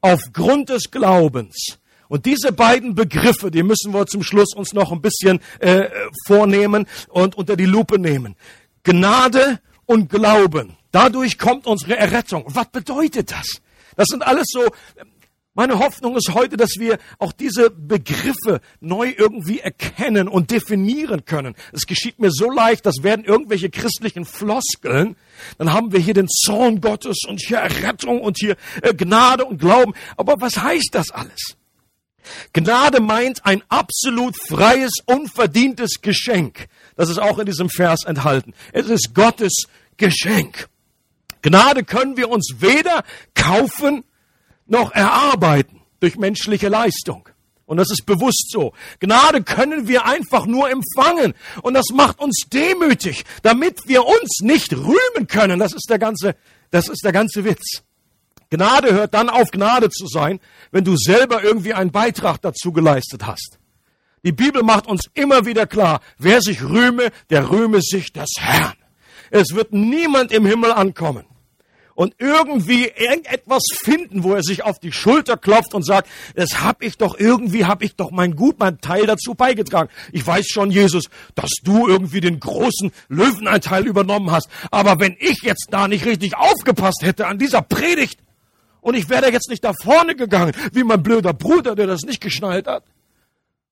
aufgrund 0.00 0.70
des 0.70 0.90
Glaubens. 0.90 1.78
Und 2.08 2.26
diese 2.26 2.52
beiden 2.52 2.94
Begriffe, 2.94 3.50
die 3.50 3.62
müssen 3.62 3.92
wir 3.92 4.06
zum 4.06 4.22
Schluss 4.22 4.54
uns 4.54 4.72
noch 4.72 4.92
ein 4.92 5.00
bisschen 5.00 5.40
äh, 5.60 5.88
vornehmen 6.26 6.86
und 7.08 7.36
unter 7.36 7.56
die 7.56 7.66
Lupe 7.66 7.98
nehmen. 7.98 8.36
Gnade 8.82 9.60
und 9.86 10.10
Glauben. 10.10 10.76
Dadurch 10.92 11.38
kommt 11.38 11.66
unsere 11.66 11.96
Errettung. 11.96 12.44
Was 12.48 12.68
bedeutet 12.68 13.32
das? 13.32 13.60
Das 13.96 14.08
sind 14.08 14.22
alles 14.22 14.46
so, 14.48 14.70
meine 15.56 15.78
Hoffnung 15.78 16.16
ist 16.16 16.34
heute, 16.34 16.56
dass 16.56 16.78
wir 16.78 16.98
auch 17.20 17.32
diese 17.32 17.70
Begriffe 17.70 18.60
neu 18.80 19.14
irgendwie 19.16 19.60
erkennen 19.60 20.26
und 20.26 20.50
definieren 20.50 21.24
können. 21.26 21.54
Es 21.72 21.86
geschieht 21.86 22.18
mir 22.18 22.32
so 22.32 22.50
leicht, 22.50 22.84
das 22.86 23.02
werden 23.02 23.24
irgendwelche 23.24 23.70
christlichen 23.70 24.24
Floskeln. 24.24 25.14
Dann 25.58 25.72
haben 25.72 25.92
wir 25.92 26.00
hier 26.00 26.14
den 26.14 26.28
Zorn 26.28 26.80
Gottes 26.80 27.18
und 27.28 27.40
hier 27.40 27.58
Errettung 27.58 28.20
und 28.20 28.36
hier 28.40 28.56
äh, 28.82 28.94
Gnade 28.94 29.44
und 29.44 29.60
Glauben. 29.60 29.94
Aber 30.16 30.40
was 30.40 30.56
heißt 30.60 30.90
das 30.90 31.12
alles? 31.12 31.56
Gnade 32.52 33.00
meint 33.00 33.44
ein 33.44 33.62
absolut 33.68 34.36
freies, 34.48 34.92
unverdientes 35.06 36.00
Geschenk. 36.02 36.68
Das 36.96 37.08
ist 37.08 37.18
auch 37.18 37.38
in 37.38 37.46
diesem 37.46 37.68
Vers 37.68 38.04
enthalten. 38.04 38.54
Es 38.72 38.88
ist 38.88 39.14
Gottes 39.14 39.64
Geschenk. 39.96 40.68
Gnade 41.42 41.84
können 41.84 42.16
wir 42.16 42.30
uns 42.30 42.56
weder 42.58 43.04
kaufen 43.34 44.04
noch 44.66 44.92
erarbeiten 44.92 45.82
durch 46.00 46.16
menschliche 46.16 46.68
Leistung. 46.68 47.28
Und 47.66 47.78
das 47.78 47.90
ist 47.90 48.04
bewusst 48.04 48.50
so. 48.50 48.72
Gnade 49.00 49.42
können 49.42 49.88
wir 49.88 50.04
einfach 50.04 50.46
nur 50.46 50.70
empfangen. 50.70 51.34
Und 51.62 51.74
das 51.74 51.86
macht 51.92 52.20
uns 52.20 52.44
demütig, 52.52 53.24
damit 53.42 53.80
wir 53.86 54.06
uns 54.06 54.40
nicht 54.40 54.72
rühmen 54.72 55.26
können. 55.28 55.58
Das 55.58 55.72
ist 55.72 55.88
der 55.88 55.98
ganze, 55.98 56.36
das 56.70 56.88
ist 56.88 57.04
der 57.04 57.12
ganze 57.12 57.44
Witz. 57.44 57.82
Gnade 58.54 58.92
hört 58.94 59.14
dann 59.14 59.28
auf, 59.28 59.50
Gnade 59.50 59.90
zu 59.90 60.06
sein, 60.06 60.38
wenn 60.70 60.84
du 60.84 60.96
selber 60.96 61.42
irgendwie 61.42 61.74
einen 61.74 61.90
Beitrag 61.90 62.40
dazu 62.40 62.72
geleistet 62.72 63.26
hast. 63.26 63.58
Die 64.24 64.32
Bibel 64.32 64.62
macht 64.62 64.86
uns 64.86 65.10
immer 65.14 65.44
wieder 65.44 65.66
klar, 65.66 66.00
wer 66.18 66.40
sich 66.40 66.62
rühme, 66.62 67.10
der 67.30 67.50
rühme 67.50 67.80
sich 67.82 68.12
des 68.12 68.30
Herrn. 68.38 68.74
Es 69.30 69.54
wird 69.54 69.72
niemand 69.72 70.32
im 70.32 70.46
Himmel 70.46 70.72
ankommen 70.72 71.24
und 71.94 72.14
irgendwie 72.18 72.90
irgendetwas 72.96 73.62
finden, 73.82 74.22
wo 74.22 74.34
er 74.34 74.42
sich 74.42 74.64
auf 74.64 74.78
die 74.78 74.92
Schulter 74.92 75.36
klopft 75.36 75.74
und 75.74 75.84
sagt, 75.84 76.08
das 76.34 76.62
hab 76.62 76.82
ich 76.82 76.96
doch 76.96 77.18
irgendwie, 77.18 77.64
hab 77.64 77.82
ich 77.82 77.96
doch 77.96 78.10
mein 78.10 78.36
Gut, 78.36 78.58
mein 78.58 78.80
Teil 78.80 79.06
dazu 79.06 79.34
beigetragen. 79.34 79.90
Ich 80.12 80.26
weiß 80.26 80.46
schon, 80.48 80.70
Jesus, 80.70 81.04
dass 81.34 81.50
du 81.62 81.88
irgendwie 81.88 82.20
den 82.20 82.40
großen 82.40 82.92
Löwenanteil 83.08 83.86
übernommen 83.86 84.30
hast. 84.30 84.48
Aber 84.70 85.00
wenn 85.00 85.16
ich 85.18 85.42
jetzt 85.42 85.68
da 85.70 85.88
nicht 85.88 86.04
richtig 86.04 86.36
aufgepasst 86.36 87.02
hätte 87.02 87.26
an 87.26 87.38
dieser 87.38 87.62
Predigt, 87.62 88.23
und 88.84 88.94
ich 88.94 89.08
wäre 89.08 89.32
jetzt 89.32 89.48
nicht 89.48 89.64
da 89.64 89.72
vorne 89.72 90.14
gegangen, 90.14 90.52
wie 90.72 90.84
mein 90.84 91.02
blöder 91.02 91.32
Bruder, 91.32 91.74
der 91.74 91.86
das 91.86 92.02
nicht 92.02 92.20
geschnallt 92.20 92.66
hat. 92.66 92.84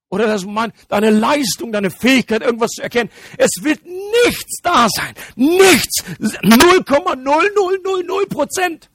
Oder 0.09 0.27
dass 0.27 0.47
man 0.47 0.73
deine 0.89 1.11
Leistung, 1.11 1.71
deine 1.71 1.91
Fähigkeit, 1.91 2.41
irgendwas 2.41 2.71
zu 2.71 2.83
erkennen. 2.83 3.11
Es 3.37 3.51
wird 3.61 3.85
nichts 3.85 4.61
da 4.63 4.89
sein. 4.89 5.13
Nichts. 5.37 6.03
0,0000 6.19 8.29
Prozent. 8.31 8.89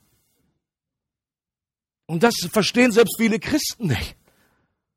Und 2.08 2.24
das 2.24 2.34
verstehen 2.52 2.92
selbst 2.92 3.18
viele 3.18 3.40
Christen 3.40 3.86
nicht. 3.86 4.16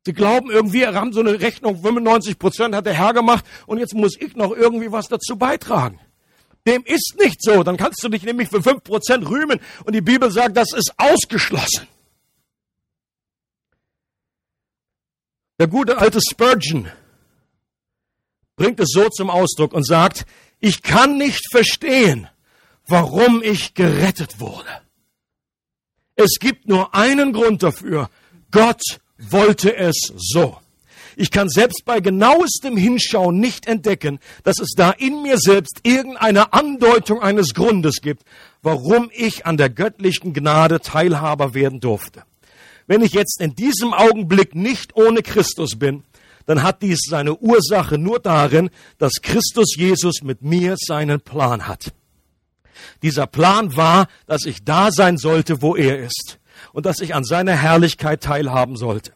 Sie 0.06 0.14
glauben 0.14 0.50
irgendwie, 0.50 0.80
er 0.82 0.94
haben 0.94 1.12
so 1.12 1.20
eine 1.20 1.38
Rechnung, 1.38 1.82
95 1.82 2.38
Prozent 2.38 2.74
hat 2.74 2.86
der 2.86 2.94
Herr 2.94 3.12
gemacht 3.12 3.44
und 3.66 3.76
jetzt 3.76 3.92
muss 3.92 4.16
ich 4.18 4.36
noch 4.36 4.52
irgendwie 4.52 4.90
was 4.90 5.08
dazu 5.08 5.36
beitragen. 5.36 6.00
Dem 6.66 6.84
ist 6.84 7.14
nicht 7.18 7.42
so. 7.42 7.62
Dann 7.62 7.76
kannst 7.76 8.02
du 8.02 8.08
dich 8.08 8.22
nämlich 8.22 8.48
für 8.48 8.62
fünf 8.62 8.84
Prozent 8.84 9.28
rühmen. 9.28 9.60
Und 9.84 9.94
die 9.94 10.00
Bibel 10.00 10.30
sagt, 10.30 10.56
das 10.56 10.72
ist 10.72 10.92
ausgeschlossen. 10.98 11.86
Der 15.58 15.68
gute 15.68 15.98
alte 15.98 16.20
Spurgeon 16.20 16.90
bringt 18.56 18.80
es 18.80 18.90
so 18.92 19.08
zum 19.08 19.30
Ausdruck 19.30 19.72
und 19.72 19.86
sagt, 19.86 20.26
ich 20.58 20.82
kann 20.82 21.16
nicht 21.16 21.50
verstehen, 21.50 22.28
warum 22.86 23.42
ich 23.42 23.74
gerettet 23.74 24.40
wurde. 24.40 24.82
Es 26.14 26.38
gibt 26.38 26.68
nur 26.68 26.94
einen 26.94 27.32
Grund 27.32 27.62
dafür. 27.62 28.10
Gott 28.50 28.82
wollte 29.18 29.76
es 29.76 30.12
so. 30.16 30.58
Ich 31.20 31.30
kann 31.30 31.50
selbst 31.50 31.84
bei 31.84 32.00
genauestem 32.00 32.78
Hinschauen 32.78 33.40
nicht 33.40 33.66
entdecken, 33.66 34.20
dass 34.42 34.58
es 34.58 34.70
da 34.74 34.90
in 34.90 35.22
mir 35.22 35.36
selbst 35.36 35.80
irgendeine 35.82 36.54
Andeutung 36.54 37.20
eines 37.20 37.52
Grundes 37.52 37.96
gibt, 38.00 38.22
warum 38.62 39.10
ich 39.12 39.44
an 39.44 39.58
der 39.58 39.68
göttlichen 39.68 40.32
Gnade 40.32 40.80
Teilhaber 40.80 41.52
werden 41.52 41.78
durfte. 41.78 42.22
Wenn 42.86 43.02
ich 43.02 43.12
jetzt 43.12 43.38
in 43.42 43.54
diesem 43.54 43.92
Augenblick 43.92 44.54
nicht 44.54 44.96
ohne 44.96 45.20
Christus 45.20 45.78
bin, 45.78 46.04
dann 46.46 46.62
hat 46.62 46.80
dies 46.80 47.00
seine 47.06 47.36
Ursache 47.36 47.98
nur 47.98 48.18
darin, 48.18 48.70
dass 48.96 49.20
Christus 49.20 49.76
Jesus 49.76 50.22
mit 50.22 50.40
mir 50.40 50.76
seinen 50.78 51.20
Plan 51.20 51.68
hat. 51.68 51.92
Dieser 53.02 53.26
Plan 53.26 53.76
war, 53.76 54.08
dass 54.26 54.46
ich 54.46 54.64
da 54.64 54.90
sein 54.90 55.18
sollte, 55.18 55.60
wo 55.60 55.76
er 55.76 55.98
ist 55.98 56.38
und 56.72 56.86
dass 56.86 57.00
ich 57.00 57.14
an 57.14 57.24
seiner 57.24 57.56
Herrlichkeit 57.56 58.22
teilhaben 58.22 58.76
sollte. 58.76 59.12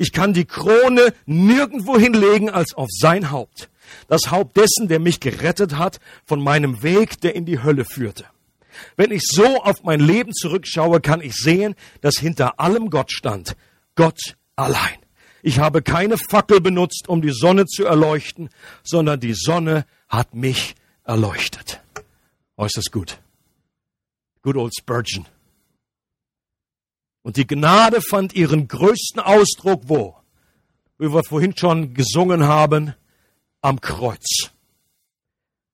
Ich 0.00 0.12
kann 0.12 0.32
die 0.32 0.44
Krone 0.44 1.12
nirgendwo 1.26 1.98
hinlegen 1.98 2.50
als 2.50 2.72
auf 2.72 2.86
sein 2.88 3.32
Haupt. 3.32 3.68
Das 4.06 4.30
Haupt 4.30 4.56
dessen, 4.56 4.86
der 4.86 5.00
mich 5.00 5.18
gerettet 5.18 5.76
hat 5.76 5.98
von 6.24 6.40
meinem 6.40 6.84
Weg, 6.84 7.20
der 7.20 7.34
in 7.34 7.44
die 7.44 7.64
Hölle 7.64 7.84
führte. 7.84 8.24
Wenn 8.96 9.10
ich 9.10 9.22
so 9.26 9.60
auf 9.60 9.82
mein 9.82 9.98
Leben 9.98 10.32
zurückschaue, 10.32 11.00
kann 11.00 11.20
ich 11.20 11.34
sehen, 11.34 11.74
dass 12.00 12.14
hinter 12.14 12.60
allem 12.60 12.90
Gott 12.90 13.10
stand. 13.10 13.56
Gott 13.96 14.36
allein. 14.54 14.98
Ich 15.42 15.58
habe 15.58 15.82
keine 15.82 16.16
Fackel 16.16 16.60
benutzt, 16.60 17.08
um 17.08 17.20
die 17.20 17.32
Sonne 17.32 17.66
zu 17.66 17.84
erleuchten, 17.84 18.50
sondern 18.84 19.18
die 19.18 19.34
Sonne 19.34 19.84
hat 20.08 20.32
mich 20.32 20.76
erleuchtet. 21.02 21.80
Äußerst 22.56 22.92
gut. 22.92 23.18
Good 24.42 24.56
old 24.56 24.72
Spurgeon. 24.78 25.26
Und 27.28 27.36
die 27.36 27.46
Gnade 27.46 28.00
fand 28.00 28.32
ihren 28.32 28.68
größten 28.68 29.20
Ausdruck 29.20 29.82
wo? 29.84 30.16
Wie 30.96 31.12
wir 31.12 31.22
vorhin 31.22 31.54
schon 31.54 31.92
gesungen 31.92 32.44
haben, 32.44 32.94
am 33.60 33.82
Kreuz. 33.82 34.50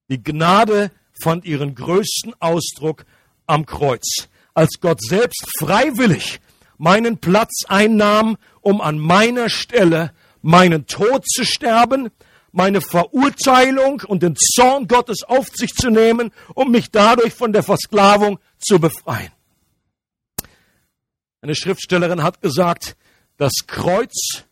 Die 0.08 0.20
Gnade 0.20 0.90
fand 1.12 1.44
ihren 1.44 1.76
größten 1.76 2.34
Ausdruck 2.40 3.04
am 3.46 3.66
Kreuz, 3.66 4.26
als 4.52 4.80
Gott 4.80 5.00
selbst 5.00 5.46
freiwillig 5.60 6.40
meinen 6.76 7.18
Platz 7.18 7.62
einnahm, 7.68 8.36
um 8.60 8.80
an 8.80 8.98
meiner 8.98 9.48
Stelle 9.48 10.10
meinen 10.42 10.88
Tod 10.88 11.24
zu 11.24 11.44
sterben, 11.44 12.10
meine 12.50 12.80
Verurteilung 12.80 14.02
und 14.04 14.24
den 14.24 14.34
Zorn 14.34 14.88
Gottes 14.88 15.22
auf 15.22 15.50
sich 15.54 15.72
zu 15.72 15.90
nehmen, 15.90 16.32
um 16.54 16.72
mich 16.72 16.90
dadurch 16.90 17.32
von 17.32 17.52
der 17.52 17.62
Versklavung 17.62 18.40
zu 18.58 18.80
befreien. 18.80 19.30
Eine 21.44 21.54
Schriftstellerin 21.54 22.22
hat 22.22 22.40
gesagt, 22.40 22.96
das 23.36 23.52
Kreuz 23.66 24.44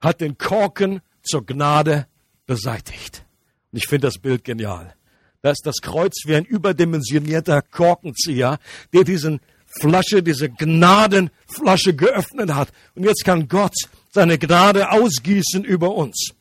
hat 0.00 0.20
den 0.20 0.38
Korken 0.38 1.00
zur 1.24 1.44
Gnade 1.44 2.06
beseitigt. 2.46 3.24
Und 3.72 3.78
ich 3.78 3.88
finde 3.88 4.06
das 4.06 4.18
Bild 4.18 4.44
genial. 4.44 4.94
Da 5.42 5.50
ist 5.50 5.66
das 5.66 5.78
Kreuz 5.82 6.14
wie 6.26 6.36
ein 6.36 6.44
überdimensionierter 6.44 7.60
Korkenzieher, 7.60 8.60
der 8.92 9.02
diesen 9.02 9.40
Flasche, 9.80 10.22
diese 10.22 10.48
Gnadenflasche 10.48 11.96
geöffnet 11.96 12.54
hat. 12.54 12.68
Und 12.94 13.02
jetzt 13.02 13.24
kann 13.24 13.48
Gott 13.48 13.74
seine 14.12 14.38
Gnade 14.38 14.92
ausgießen 14.92 15.64
über 15.64 15.92
uns. 15.96 16.34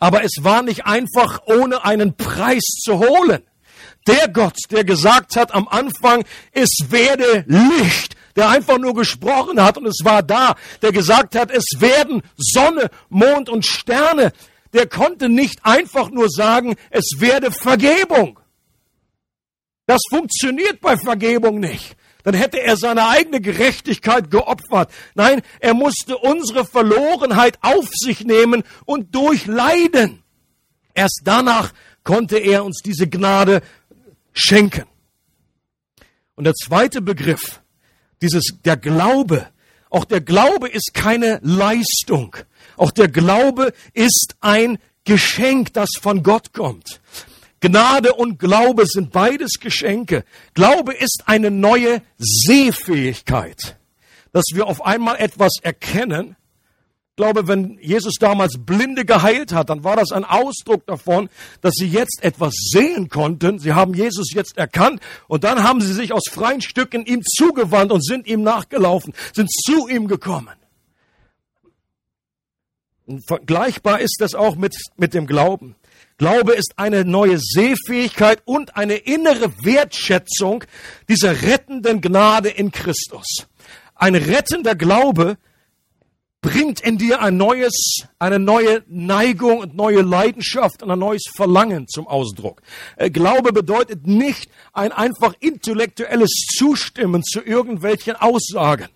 Aber 0.00 0.22
es 0.22 0.32
war 0.40 0.62
nicht 0.62 0.84
einfach, 0.84 1.40
ohne 1.46 1.82
einen 1.86 2.14
Preis 2.14 2.64
zu 2.84 2.98
holen. 2.98 3.42
Der 4.06 4.28
Gott, 4.28 4.58
der 4.70 4.84
gesagt 4.84 5.36
hat 5.36 5.54
am 5.54 5.66
Anfang, 5.66 6.26
es 6.52 6.68
werde 6.90 7.46
Licht, 7.46 8.16
der 8.36 8.48
einfach 8.48 8.78
nur 8.78 8.94
gesprochen 8.94 9.62
hat 9.62 9.78
und 9.78 9.86
es 9.86 10.00
war 10.04 10.22
da, 10.22 10.56
der 10.80 10.92
gesagt 10.92 11.34
hat, 11.34 11.50
es 11.50 11.64
werden 11.78 12.22
Sonne, 12.36 12.90
Mond 13.08 13.48
und 13.48 13.66
Sterne, 13.66 14.32
der 14.72 14.86
konnte 14.88 15.28
nicht 15.28 15.64
einfach 15.64 16.10
nur 16.10 16.28
sagen, 16.28 16.76
es 16.90 17.16
werde 17.18 17.50
Vergebung. 17.50 18.38
Das 19.86 20.00
funktioniert 20.10 20.80
bei 20.80 20.96
Vergebung 20.96 21.60
nicht 21.60 21.96
dann 22.22 22.34
hätte 22.34 22.60
er 22.60 22.76
seine 22.76 23.08
eigene 23.08 23.40
Gerechtigkeit 23.40 24.30
geopfert. 24.30 24.90
Nein, 25.14 25.42
er 25.60 25.74
musste 25.74 26.16
unsere 26.16 26.64
Verlorenheit 26.64 27.58
auf 27.62 27.88
sich 27.92 28.24
nehmen 28.24 28.62
und 28.84 29.14
durchleiden. 29.14 30.22
Erst 30.94 31.22
danach 31.24 31.72
konnte 32.04 32.38
er 32.38 32.64
uns 32.64 32.80
diese 32.84 33.08
Gnade 33.08 33.62
schenken. 34.32 34.84
Und 36.34 36.44
der 36.44 36.54
zweite 36.54 37.02
Begriff, 37.02 37.61
dieses, 38.22 38.44
der 38.64 38.76
Glaube, 38.76 39.48
auch 39.90 40.04
der 40.06 40.20
Glaube 40.20 40.68
ist 40.68 40.92
keine 40.94 41.38
Leistung. 41.42 42.36
Auch 42.76 42.90
der 42.90 43.08
Glaube 43.08 43.74
ist 43.92 44.36
ein 44.40 44.78
Geschenk, 45.04 45.74
das 45.74 45.90
von 46.00 46.22
Gott 46.22 46.54
kommt. 46.54 47.00
Gnade 47.60 48.14
und 48.14 48.38
Glaube 48.38 48.86
sind 48.86 49.12
beides 49.12 49.60
Geschenke. 49.60 50.24
Glaube 50.54 50.94
ist 50.94 51.24
eine 51.26 51.50
neue 51.50 52.02
Sehfähigkeit, 52.18 53.76
dass 54.32 54.44
wir 54.54 54.66
auf 54.66 54.84
einmal 54.84 55.16
etwas 55.18 55.52
erkennen. 55.62 56.36
Ich 57.12 57.16
glaube, 57.16 57.46
wenn 57.46 57.78
Jesus 57.78 58.14
damals 58.18 58.54
Blinde 58.58 59.04
geheilt 59.04 59.52
hat, 59.52 59.68
dann 59.68 59.84
war 59.84 59.96
das 59.96 60.12
ein 60.12 60.24
Ausdruck 60.24 60.86
davon, 60.86 61.28
dass 61.60 61.74
sie 61.74 61.86
jetzt 61.86 62.24
etwas 62.24 62.54
sehen 62.70 63.10
konnten. 63.10 63.58
Sie 63.58 63.74
haben 63.74 63.92
Jesus 63.92 64.32
jetzt 64.32 64.56
erkannt 64.56 64.98
und 65.28 65.44
dann 65.44 65.62
haben 65.62 65.82
sie 65.82 65.92
sich 65.92 66.14
aus 66.14 66.22
freien 66.30 66.62
Stücken 66.62 67.04
ihm 67.04 67.20
zugewandt 67.22 67.92
und 67.92 68.02
sind 68.02 68.26
ihm 68.26 68.42
nachgelaufen, 68.42 69.12
sind 69.34 69.50
zu 69.52 69.88
ihm 69.88 70.08
gekommen. 70.08 70.56
Und 73.04 73.20
vergleichbar 73.28 74.00
ist 74.00 74.16
das 74.20 74.34
auch 74.34 74.56
mit, 74.56 74.74
mit 74.96 75.12
dem 75.12 75.26
Glauben. 75.26 75.76
Glaube 76.16 76.54
ist 76.54 76.72
eine 76.76 77.04
neue 77.04 77.38
Sehfähigkeit 77.38 78.40
und 78.46 78.74
eine 78.74 78.94
innere 78.94 79.52
Wertschätzung 79.62 80.64
dieser 81.10 81.42
rettenden 81.42 82.00
Gnade 82.00 82.48
in 82.48 82.72
Christus. 82.72 83.48
Ein 83.94 84.14
rettender 84.14 84.74
Glaube 84.74 85.36
bringt 86.42 86.80
in 86.80 86.98
dir 86.98 87.22
ein 87.22 87.36
neues, 87.36 88.04
eine 88.18 88.38
neue 88.38 88.82
Neigung 88.88 89.58
und 89.58 89.74
neue 89.74 90.02
Leidenschaft 90.02 90.82
und 90.82 90.90
ein 90.90 90.98
neues 90.98 91.22
Verlangen 91.34 91.86
zum 91.88 92.06
Ausdruck. 92.06 92.60
Äh, 92.96 93.10
Glaube 93.10 93.52
bedeutet 93.52 94.06
nicht 94.06 94.50
ein 94.72 94.92
einfach 94.92 95.34
intellektuelles 95.40 96.30
Zustimmen 96.56 97.22
zu 97.22 97.40
irgendwelchen 97.40 98.16
Aussagen, 98.16 98.88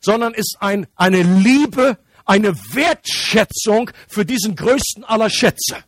sondern 0.00 0.34
ist 0.34 0.56
ein, 0.60 0.86
eine 0.96 1.22
Liebe, 1.22 1.98
eine 2.24 2.56
Wertschätzung 2.74 3.90
für 4.08 4.24
diesen 4.24 4.56
größten 4.56 5.04
aller 5.04 5.30
Schätze. 5.30 5.84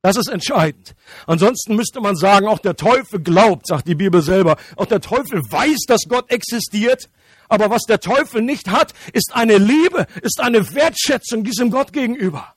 Das 0.00 0.16
ist 0.16 0.28
entscheidend. 0.28 0.96
Ansonsten 1.26 1.76
müsste 1.76 2.00
man 2.00 2.16
sagen, 2.16 2.48
auch 2.48 2.58
der 2.58 2.74
Teufel 2.74 3.20
glaubt, 3.20 3.68
sagt 3.68 3.86
die 3.86 3.94
Bibel 3.94 4.20
selber. 4.20 4.56
Auch 4.76 4.86
der 4.86 5.00
Teufel 5.00 5.40
weiß, 5.48 5.84
dass 5.86 6.08
Gott 6.08 6.28
existiert. 6.30 7.08
Aber 7.52 7.68
was 7.68 7.82
der 7.82 8.00
Teufel 8.00 8.40
nicht 8.40 8.70
hat, 8.70 8.94
ist 9.12 9.32
eine 9.34 9.58
Liebe, 9.58 10.06
ist 10.22 10.40
eine 10.40 10.72
Wertschätzung 10.72 11.44
diesem 11.44 11.70
Gott 11.70 11.92
gegenüber. 11.92 12.54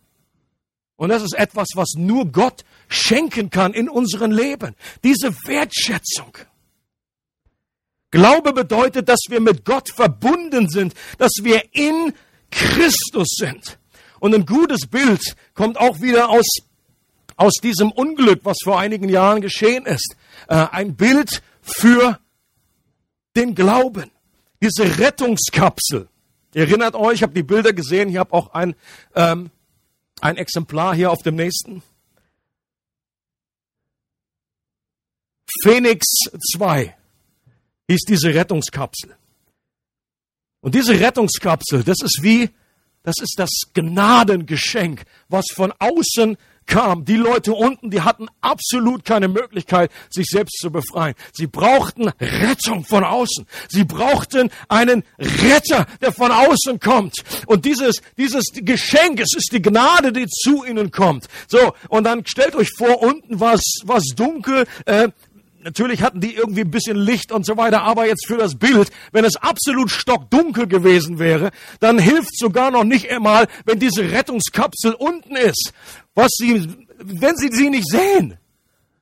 Und 0.95 1.09
das 1.09 1.21
ist 1.21 1.33
etwas, 1.33 1.67
was 1.75 1.95
nur 1.97 2.31
Gott 2.31 2.63
schenken 2.87 3.49
kann 3.49 3.73
in 3.73 3.89
unserem 3.89 4.31
Leben. 4.31 4.73
Diese 5.03 5.35
Wertschätzung. 5.47 6.37
Glaube 8.09 8.53
bedeutet, 8.53 9.09
dass 9.09 9.19
wir 9.27 9.41
mit 9.41 9.65
Gott 9.65 9.89
verbunden 9.89 10.69
sind, 10.69 10.93
dass 11.17 11.33
wir 11.41 11.61
in 11.73 12.13
Christus 12.49 13.35
sind. 13.37 13.77
Und 14.21 14.33
ein 14.33 14.45
gutes 14.45 14.87
Bild 14.87 15.35
kommt 15.55 15.77
auch 15.77 15.99
wieder 15.99 16.29
aus 16.29 16.47
aus 17.35 17.55
diesem 17.61 17.91
Unglück, 17.91 18.45
was 18.45 18.59
vor 18.63 18.79
einigen 18.79 19.09
Jahren 19.09 19.41
geschehen 19.41 19.85
ist, 19.85 20.15
äh, 20.47 20.55
ein 20.55 20.95
Bild 20.95 21.41
für 21.61 22.17
den 23.35 23.55
Glauben. 23.55 24.14
Diese 24.65 24.97
Rettungskapsel. 24.97 26.09
Erinnert 26.55 26.95
euch, 26.95 27.17
ich 27.17 27.21
habe 27.21 27.35
die 27.35 27.43
Bilder 27.43 27.71
gesehen, 27.71 28.09
ich 28.09 28.17
habe 28.17 28.33
auch 28.33 28.51
ein, 28.55 28.73
ähm, 29.13 29.51
ein 30.21 30.37
Exemplar 30.37 30.95
hier 30.95 31.11
auf 31.11 31.21
dem 31.21 31.35
nächsten. 31.35 31.83
Phoenix 35.61 36.07
2 36.55 36.97
hieß 37.87 38.05
diese 38.07 38.33
Rettungskapsel. 38.33 39.15
Und 40.61 40.73
diese 40.73 40.99
Rettungskapsel, 40.99 41.83
das 41.83 41.97
ist 42.01 42.21
wie, 42.23 42.49
das 43.03 43.17
ist 43.21 43.35
das 43.37 43.51
Gnadengeschenk, 43.75 45.03
was 45.29 45.45
von 45.53 45.73
außen 45.77 46.37
kam. 46.65 47.05
Die 47.05 47.15
Leute 47.15 47.53
unten, 47.53 47.89
die 47.89 48.01
hatten 48.01 48.27
absolut 48.41 49.05
keine 49.05 49.27
Möglichkeit, 49.27 49.91
sich 50.09 50.27
selbst 50.27 50.57
zu 50.59 50.71
befreien. 50.71 51.15
Sie 51.33 51.47
brauchten 51.47 52.09
Rettung 52.19 52.85
von 52.85 53.03
außen. 53.03 53.45
Sie 53.69 53.83
brauchten 53.83 54.49
einen 54.67 55.03
Retter, 55.19 55.85
der 56.01 56.11
von 56.11 56.31
außen 56.31 56.79
kommt. 56.79 57.23
Und 57.45 57.65
dieses, 57.65 58.01
dieses 58.17 58.45
Geschenk, 58.53 59.19
es 59.19 59.35
ist 59.35 59.49
die 59.51 59.61
Gnade, 59.61 60.11
die 60.11 60.27
zu 60.27 60.63
ihnen 60.65 60.91
kommt. 60.91 61.27
So, 61.47 61.73
und 61.89 62.03
dann 62.05 62.25
stellt 62.25 62.55
euch 62.55 62.69
vor, 62.77 63.01
unten 63.01 63.39
war 63.39 63.55
es 63.55 64.13
dunkel, 64.15 64.65
äh, 64.85 65.09
Natürlich 65.65 66.03
hatten 66.03 66.21
die 66.21 66.35
irgendwie 66.35 66.61
ein 66.61 66.69
bisschen 66.69 66.95
Licht 66.95 67.31
und 67.31 67.43
so 67.43 67.57
weiter, 67.57 67.81
aber 67.81 68.05
jetzt 68.05 68.27
für 68.27 68.37
das 68.37 68.53
Bild, 68.53 68.91
wenn 69.11 69.25
es 69.25 69.35
absolut 69.35 69.89
stockdunkel 69.89 70.67
gewesen 70.67 71.17
wäre, 71.17 71.49
dann 71.79 71.97
hilft 71.97 72.37
sogar 72.37 72.69
noch 72.69 72.83
nicht 72.83 73.09
einmal, 73.09 73.47
wenn 73.65 73.79
diese 73.79 74.11
Rettungskapsel 74.11 74.93
unten 74.93 75.35
ist, 75.35 75.73
was 76.13 76.29
sie, 76.37 76.69
wenn 76.99 77.35
sie 77.35 77.49
sie 77.51 77.71
nicht 77.71 77.89
sehen. 77.89 78.37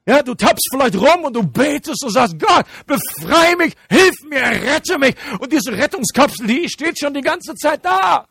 Ja, 0.05 0.23
du 0.23 0.35
tappst 0.35 0.69
vielleicht 0.71 0.95
rum 0.95 1.25
und 1.25 1.35
du 1.35 1.43
betest 1.43 2.01
und 2.01 2.11
sagst, 2.11 2.39
Gott, 2.39 2.65
befrei 2.87 3.57
mich, 3.57 3.73
hilf 3.89 4.15
mir, 4.29 4.41
rette 4.41 4.97
mich. 4.97 5.15
Und 5.39 5.51
diese 5.51 5.73
Rettungskapsel, 5.73 6.47
die 6.47 6.69
steht 6.69 6.97
schon 6.97 7.13
die 7.13 7.21
ganze 7.21 7.55
Zeit 7.55 7.83
da. 7.83 8.25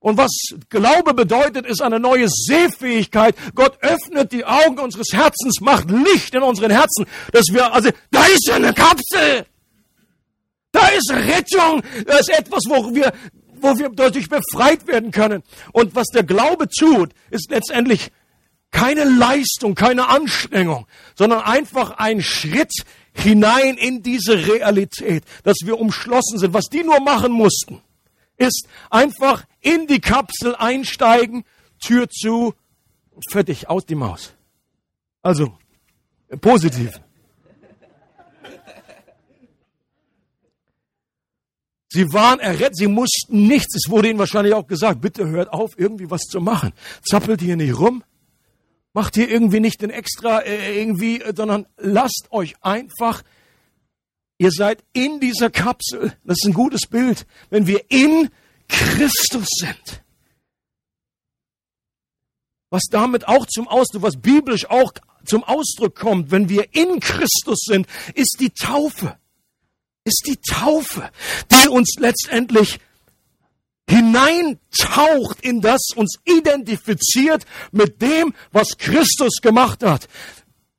Und 0.00 0.16
was 0.16 0.30
Glaube 0.68 1.12
bedeutet, 1.12 1.66
ist 1.66 1.82
eine 1.82 1.98
neue 1.98 2.28
Sehfähigkeit. 2.28 3.34
Gott 3.54 3.78
öffnet 3.82 4.30
die 4.32 4.44
Augen 4.44 4.78
unseres 4.78 5.08
Herzens, 5.12 5.60
macht 5.60 5.90
Licht 5.90 6.34
in 6.34 6.42
unseren 6.42 6.70
Herzen, 6.70 7.06
dass 7.32 7.46
wir, 7.50 7.72
also, 7.72 7.90
da 8.10 8.24
ist 8.26 8.50
eine 8.50 8.72
Kapsel! 8.72 9.46
Da 10.70 10.86
ist 10.88 11.10
Rettung! 11.10 11.82
Da 12.06 12.18
ist 12.18 12.30
etwas, 12.30 12.62
wo 12.68 12.94
wir, 12.94 13.12
wo 13.60 13.76
wir 13.76 13.88
dadurch 13.88 14.28
befreit 14.28 14.86
werden 14.86 15.10
können. 15.10 15.42
Und 15.72 15.96
was 15.96 16.06
der 16.08 16.22
Glaube 16.22 16.68
tut, 16.68 17.10
ist 17.30 17.50
letztendlich 17.50 18.12
keine 18.70 19.04
Leistung, 19.04 19.74
keine 19.74 20.08
Anstrengung, 20.08 20.86
sondern 21.16 21.40
einfach 21.40 21.92
ein 21.98 22.22
Schritt 22.22 22.72
hinein 23.14 23.76
in 23.76 24.02
diese 24.02 24.46
Realität, 24.46 25.24
dass 25.42 25.56
wir 25.64 25.80
umschlossen 25.80 26.38
sind. 26.38 26.54
Was 26.54 26.66
die 26.66 26.84
nur 26.84 27.00
machen 27.00 27.32
mussten, 27.32 27.80
ist 28.38 28.68
einfach 28.90 29.44
in 29.60 29.86
die 29.86 30.00
Kapsel 30.00 30.54
einsteigen, 30.56 31.44
Tür 31.80 32.08
zu, 32.08 32.54
fertig, 33.30 33.68
aus 33.68 33.84
die 33.84 33.94
Maus. 33.94 34.32
Also, 35.22 35.58
positiv. 36.40 37.00
Sie 41.90 42.04
waren 42.12 42.38
errettet, 42.38 42.76
sie 42.76 42.86
mussten 42.86 43.46
nichts. 43.46 43.74
Es 43.74 43.90
wurde 43.90 44.10
ihnen 44.10 44.18
wahrscheinlich 44.18 44.54
auch 44.54 44.66
gesagt, 44.66 45.00
bitte 45.00 45.26
hört 45.26 45.52
auf, 45.52 45.72
irgendwie 45.78 46.10
was 46.10 46.22
zu 46.22 46.40
machen. 46.40 46.72
Zappelt 47.02 47.40
hier 47.40 47.56
nicht 47.56 47.78
rum. 47.78 48.04
Macht 48.92 49.14
hier 49.14 49.28
irgendwie 49.28 49.60
nicht 49.60 49.80
den 49.80 49.90
extra 49.90 50.40
äh, 50.40 50.78
irgendwie, 50.78 51.20
äh, 51.20 51.32
sondern 51.34 51.66
lasst 51.76 52.28
euch 52.30 52.56
einfach 52.62 53.22
Ihr 54.38 54.50
seid 54.52 54.84
in 54.92 55.20
dieser 55.20 55.50
Kapsel. 55.50 56.16
Das 56.24 56.38
ist 56.40 56.46
ein 56.46 56.54
gutes 56.54 56.86
Bild. 56.88 57.26
Wenn 57.50 57.66
wir 57.66 57.90
in 57.90 58.30
Christus 58.68 59.48
sind. 59.50 60.02
Was 62.70 62.84
damit 62.90 63.26
auch 63.26 63.46
zum 63.46 63.66
Ausdruck, 63.66 64.02
was 64.02 64.20
biblisch 64.20 64.68
auch 64.70 64.92
zum 65.24 65.42
Ausdruck 65.42 65.96
kommt, 65.96 66.30
wenn 66.30 66.48
wir 66.48 66.74
in 66.74 67.00
Christus 67.00 67.60
sind, 67.64 67.86
ist 68.14 68.36
die 68.40 68.50
Taufe. 68.50 69.18
Ist 70.04 70.24
die 70.26 70.36
Taufe, 70.36 71.10
die 71.50 71.68
uns 71.68 71.96
letztendlich 71.98 72.78
hineintaucht 73.88 75.40
in 75.40 75.60
das, 75.60 75.80
uns 75.96 76.18
identifiziert 76.24 77.44
mit 77.72 78.00
dem, 78.00 78.34
was 78.52 78.76
Christus 78.76 79.40
gemacht 79.40 79.82
hat. 79.82 80.08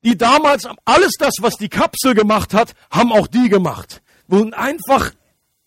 Die 0.04 0.18
damals, 0.18 0.68
alles 0.86 1.14
das, 1.20 1.36
was 1.40 1.56
die 1.56 1.70
Kapsel 1.70 2.14
gemacht 2.14 2.54
hat, 2.54 2.74
haben 2.92 3.12
auch 3.12 3.28
die 3.28 3.50
gemacht. 3.50 4.02
Wurden 4.28 4.54
einfach 4.54 5.12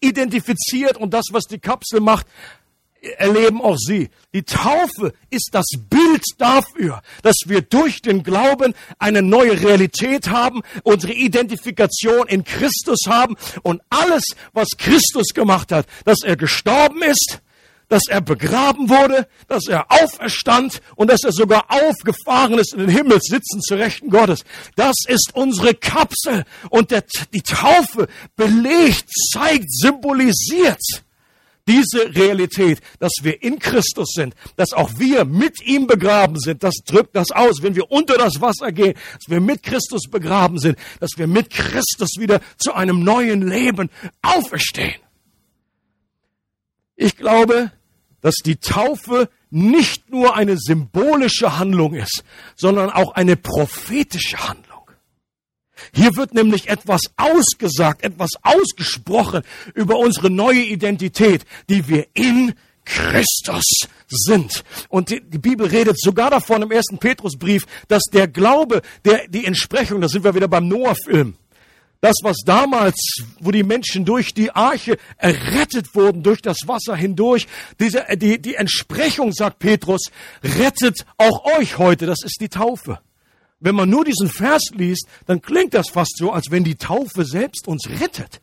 identifiziert 0.00 0.96
und 0.96 1.12
das, 1.12 1.26
was 1.32 1.44
die 1.44 1.58
Kapsel 1.58 2.00
macht, 2.00 2.26
erleben 3.18 3.60
auch 3.60 3.76
sie. 3.76 4.10
Die 4.32 4.44
Taufe 4.44 5.12
ist 5.30 5.50
das 5.52 5.66
Bild 5.90 6.22
dafür, 6.38 7.02
dass 7.22 7.36
wir 7.46 7.62
durch 7.62 8.00
den 8.00 8.22
Glauben 8.22 8.74
eine 8.98 9.22
neue 9.22 9.60
Realität 9.60 10.28
haben, 10.28 10.62
unsere 10.84 11.12
Identifikation 11.12 12.28
in 12.28 12.44
Christus 12.44 13.00
haben 13.08 13.36
und 13.62 13.82
alles, 13.90 14.24
was 14.52 14.68
Christus 14.78 15.34
gemacht 15.34 15.72
hat, 15.72 15.86
dass 16.04 16.22
er 16.22 16.36
gestorben 16.36 17.02
ist, 17.02 17.40
dass 17.88 18.02
er 18.08 18.20
begraben 18.20 18.88
wurde, 18.88 19.26
dass 19.48 19.66
er 19.68 19.86
auferstand 19.90 20.80
und 20.96 21.10
dass 21.10 21.24
er 21.24 21.32
sogar 21.32 21.66
aufgefahren 21.68 22.58
ist 22.58 22.72
in 22.72 22.80
den 22.80 22.88
Himmel 22.88 23.18
sitzen 23.20 23.60
zu 23.60 23.74
Rechten 23.74 24.10
Gottes. 24.10 24.44
Das 24.76 24.94
ist 25.06 25.30
unsere 25.34 25.74
Kapsel 25.74 26.44
und 26.70 26.90
der, 26.90 27.04
die 27.32 27.42
Taufe 27.42 28.08
belegt, 28.36 29.10
zeigt, 29.32 29.72
symbolisiert 29.72 30.80
diese 31.66 32.14
Realität, 32.14 32.80
dass 32.98 33.12
wir 33.22 33.42
in 33.42 33.58
Christus 33.58 34.12
sind, 34.14 34.34
dass 34.56 34.72
auch 34.72 34.90
wir 34.98 35.24
mit 35.24 35.62
ihm 35.62 35.86
begraben 35.86 36.38
sind, 36.38 36.62
das 36.62 36.76
drückt 36.84 37.14
das 37.14 37.30
aus, 37.30 37.62
wenn 37.62 37.76
wir 37.76 37.90
unter 37.90 38.18
das 38.18 38.40
Wasser 38.40 38.72
gehen, 38.72 38.94
dass 38.94 39.28
wir 39.28 39.40
mit 39.40 39.62
Christus 39.62 40.08
begraben 40.10 40.58
sind, 40.58 40.76
dass 41.00 41.10
wir 41.16 41.26
mit 41.26 41.50
Christus 41.50 42.10
wieder 42.18 42.40
zu 42.58 42.72
einem 42.72 43.04
neuen 43.04 43.46
Leben 43.46 43.90
auferstehen. 44.22 45.01
Ich 46.96 47.16
glaube, 47.16 47.72
dass 48.20 48.36
die 48.44 48.56
Taufe 48.56 49.28
nicht 49.50 50.10
nur 50.10 50.36
eine 50.36 50.56
symbolische 50.56 51.58
Handlung 51.58 51.94
ist, 51.94 52.24
sondern 52.56 52.90
auch 52.90 53.12
eine 53.12 53.36
prophetische 53.36 54.48
Handlung. 54.48 54.72
Hier 55.92 56.16
wird 56.16 56.32
nämlich 56.32 56.68
etwas 56.68 57.02
ausgesagt, 57.16 58.04
etwas 58.04 58.30
ausgesprochen 58.42 59.42
über 59.74 59.98
unsere 59.98 60.30
neue 60.30 60.62
Identität, 60.62 61.44
die 61.68 61.88
wir 61.88 62.06
in 62.14 62.54
Christus 62.84 63.64
sind. 64.08 64.64
Und 64.88 65.10
die, 65.10 65.20
Bibel 65.20 65.66
redet 65.66 66.00
sogar 66.00 66.30
davon 66.30 66.62
im 66.62 66.70
ersten 66.70 66.98
Petrusbrief, 66.98 67.66
dass 67.88 68.02
der 68.12 68.28
Glaube, 68.28 68.82
der, 69.04 69.28
die 69.28 69.44
Entsprechung, 69.44 70.00
da 70.00 70.08
sind 70.08 70.24
wir 70.24 70.34
wieder 70.34 70.48
beim 70.48 70.68
Noah-Film, 70.68 71.36
das, 72.02 72.16
was 72.22 72.38
damals, 72.44 72.96
wo 73.38 73.50
die 73.52 73.62
Menschen 73.62 74.04
durch 74.04 74.34
die 74.34 74.50
Arche 74.50 74.98
errettet 75.18 75.94
wurden, 75.94 76.24
durch 76.24 76.42
das 76.42 76.58
Wasser 76.66 76.96
hindurch, 76.96 77.46
diese, 77.78 78.04
die, 78.16 78.42
die 78.42 78.56
Entsprechung, 78.56 79.32
sagt 79.32 79.60
Petrus, 79.60 80.10
rettet 80.42 81.06
auch 81.16 81.44
euch 81.56 81.78
heute. 81.78 82.06
Das 82.06 82.24
ist 82.24 82.38
die 82.40 82.48
Taufe. 82.48 82.98
Wenn 83.60 83.76
man 83.76 83.88
nur 83.88 84.04
diesen 84.04 84.28
Vers 84.28 84.62
liest, 84.74 85.06
dann 85.26 85.40
klingt 85.40 85.74
das 85.74 85.90
fast 85.90 86.16
so, 86.16 86.32
als 86.32 86.50
wenn 86.50 86.64
die 86.64 86.74
Taufe 86.74 87.24
selbst 87.24 87.68
uns 87.68 87.88
rettet. 87.88 88.40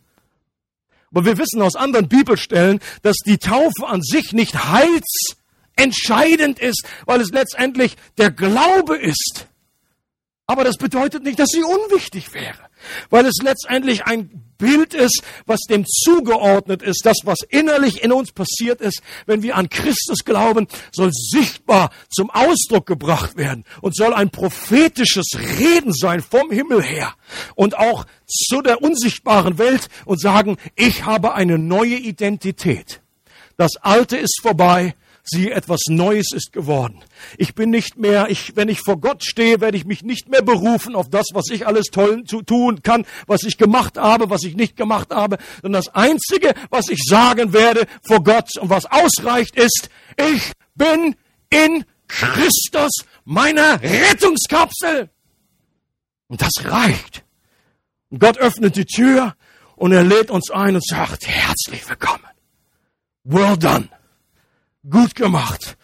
Aber 1.12 1.26
wir 1.26 1.38
wissen 1.38 1.62
aus 1.62 1.76
anderen 1.76 2.08
Bibelstellen, 2.08 2.80
dass 3.02 3.18
die 3.26 3.40
Taufe 3.40 3.88
an 3.88 4.02
sich 4.02 4.32
nicht 4.32 4.56
heilsentscheidend 4.56 6.60
ist, 6.60 6.86
weil 7.06 7.20
es 7.20 7.32
letztendlich 7.32 7.98
der 8.18 8.32
Glaube 8.32 8.96
ist. 8.96 9.48
Aber 10.48 10.64
das 10.64 10.78
bedeutet 10.78 11.24
nicht, 11.24 11.40
dass 11.40 11.50
sie 11.50 11.64
unwichtig 11.64 12.34
wäre 12.34 12.69
weil 13.10 13.26
es 13.26 13.36
letztendlich 13.42 14.06
ein 14.06 14.50
Bild 14.58 14.94
ist, 14.94 15.24
was 15.46 15.62
dem 15.62 15.86
zugeordnet 15.88 16.84
ist. 16.84 17.06
Das, 17.06 17.18
was 17.24 17.40
innerlich 17.48 18.04
in 18.04 18.12
uns 18.12 18.32
passiert 18.32 18.82
ist, 18.82 19.02
wenn 19.26 19.42
wir 19.42 19.56
an 19.56 19.70
Christus 19.70 20.26
glauben, 20.26 20.68
soll 20.92 21.12
sichtbar 21.12 21.92
zum 22.10 22.30
Ausdruck 22.30 22.86
gebracht 22.86 23.38
werden 23.38 23.66
und 23.82 23.96
soll 23.96 24.14
ein 24.14 24.30
prophetisches 24.30 25.28
Reden 25.60 25.94
sein 25.94 26.22
vom 26.22 26.52
Himmel 26.52 26.84
her 26.84 27.16
und 27.56 27.78
auch 27.78 28.06
zu 28.28 28.62
der 28.62 28.82
unsichtbaren 28.82 29.58
Welt 29.58 29.88
und 30.06 30.22
sagen, 30.22 30.58
ich 30.76 31.06
habe 31.06 31.34
eine 31.34 31.58
neue 31.58 31.96
Identität. 31.96 33.02
Das 33.58 33.78
Alte 33.82 34.18
ist 34.18 34.40
vorbei, 34.42 34.96
sie 35.24 35.52
etwas 35.52 35.82
Neues 35.88 36.28
ist 36.34 36.52
geworden. 36.52 37.04
Ich 37.38 37.56
bin 37.56 37.70
nicht 37.70 37.98
mehr, 37.98 38.30
ich, 38.30 38.56
wenn 38.56 38.70
ich 38.70 38.80
vor 38.80 39.00
Gott 39.00 39.24
stehe, 39.24 39.62
werde 39.62 39.78
ich 39.78 39.86
mich 39.86 40.04
nicht 40.04 40.30
mehr 40.30 40.42
berufen 40.42 40.96
auf 40.96 41.10
das, 41.10 41.28
was 41.34 41.46
ich 41.52 41.68
alles 41.68 41.88
toll 41.88 42.24
zu 42.24 42.42
tun 42.42 42.82
kann, 42.84 43.06
was 43.28 43.44
ich 43.44 43.58
gemacht 43.58 43.98
habe, 43.98 44.30
was 44.30 44.44
ich 44.44 44.56
nicht 44.56 44.76
gemacht 44.76 45.12
habe, 45.12 45.38
sondern 45.62 45.82
das 45.84 45.94
Einzige, 45.94 46.54
was 46.70 46.90
ich 46.90 47.00
sagen 47.06 47.54
werde 47.54 47.86
vor 48.02 48.24
Gott 48.24 48.50
und 48.60 48.70
was 48.70 48.86
ausreicht, 48.86 49.56
ist, 49.56 49.90
ich 50.18 50.52
bin 50.76 51.16
in 51.50 51.86
Christus 52.08 52.92
meiner 53.26 53.82
Rettungskapsel. 53.82 55.10
Und 56.28 56.42
das 56.42 56.52
reicht. 56.66 57.24
Und 58.10 58.20
Gott 58.20 58.38
öffnet 58.38 58.76
die 58.76 58.86
Tür 58.86 59.36
und 59.76 59.92
er 59.92 60.04
lädt 60.04 60.32
uns 60.32 60.52
ein 60.52 60.76
und 60.76 60.86
sagt, 60.86 61.28
herzlich 61.28 61.88
willkommen. 61.88 62.26
Well 63.24 63.58
done 63.58 63.90
gut 64.88 65.16
gemacht. 65.16 65.78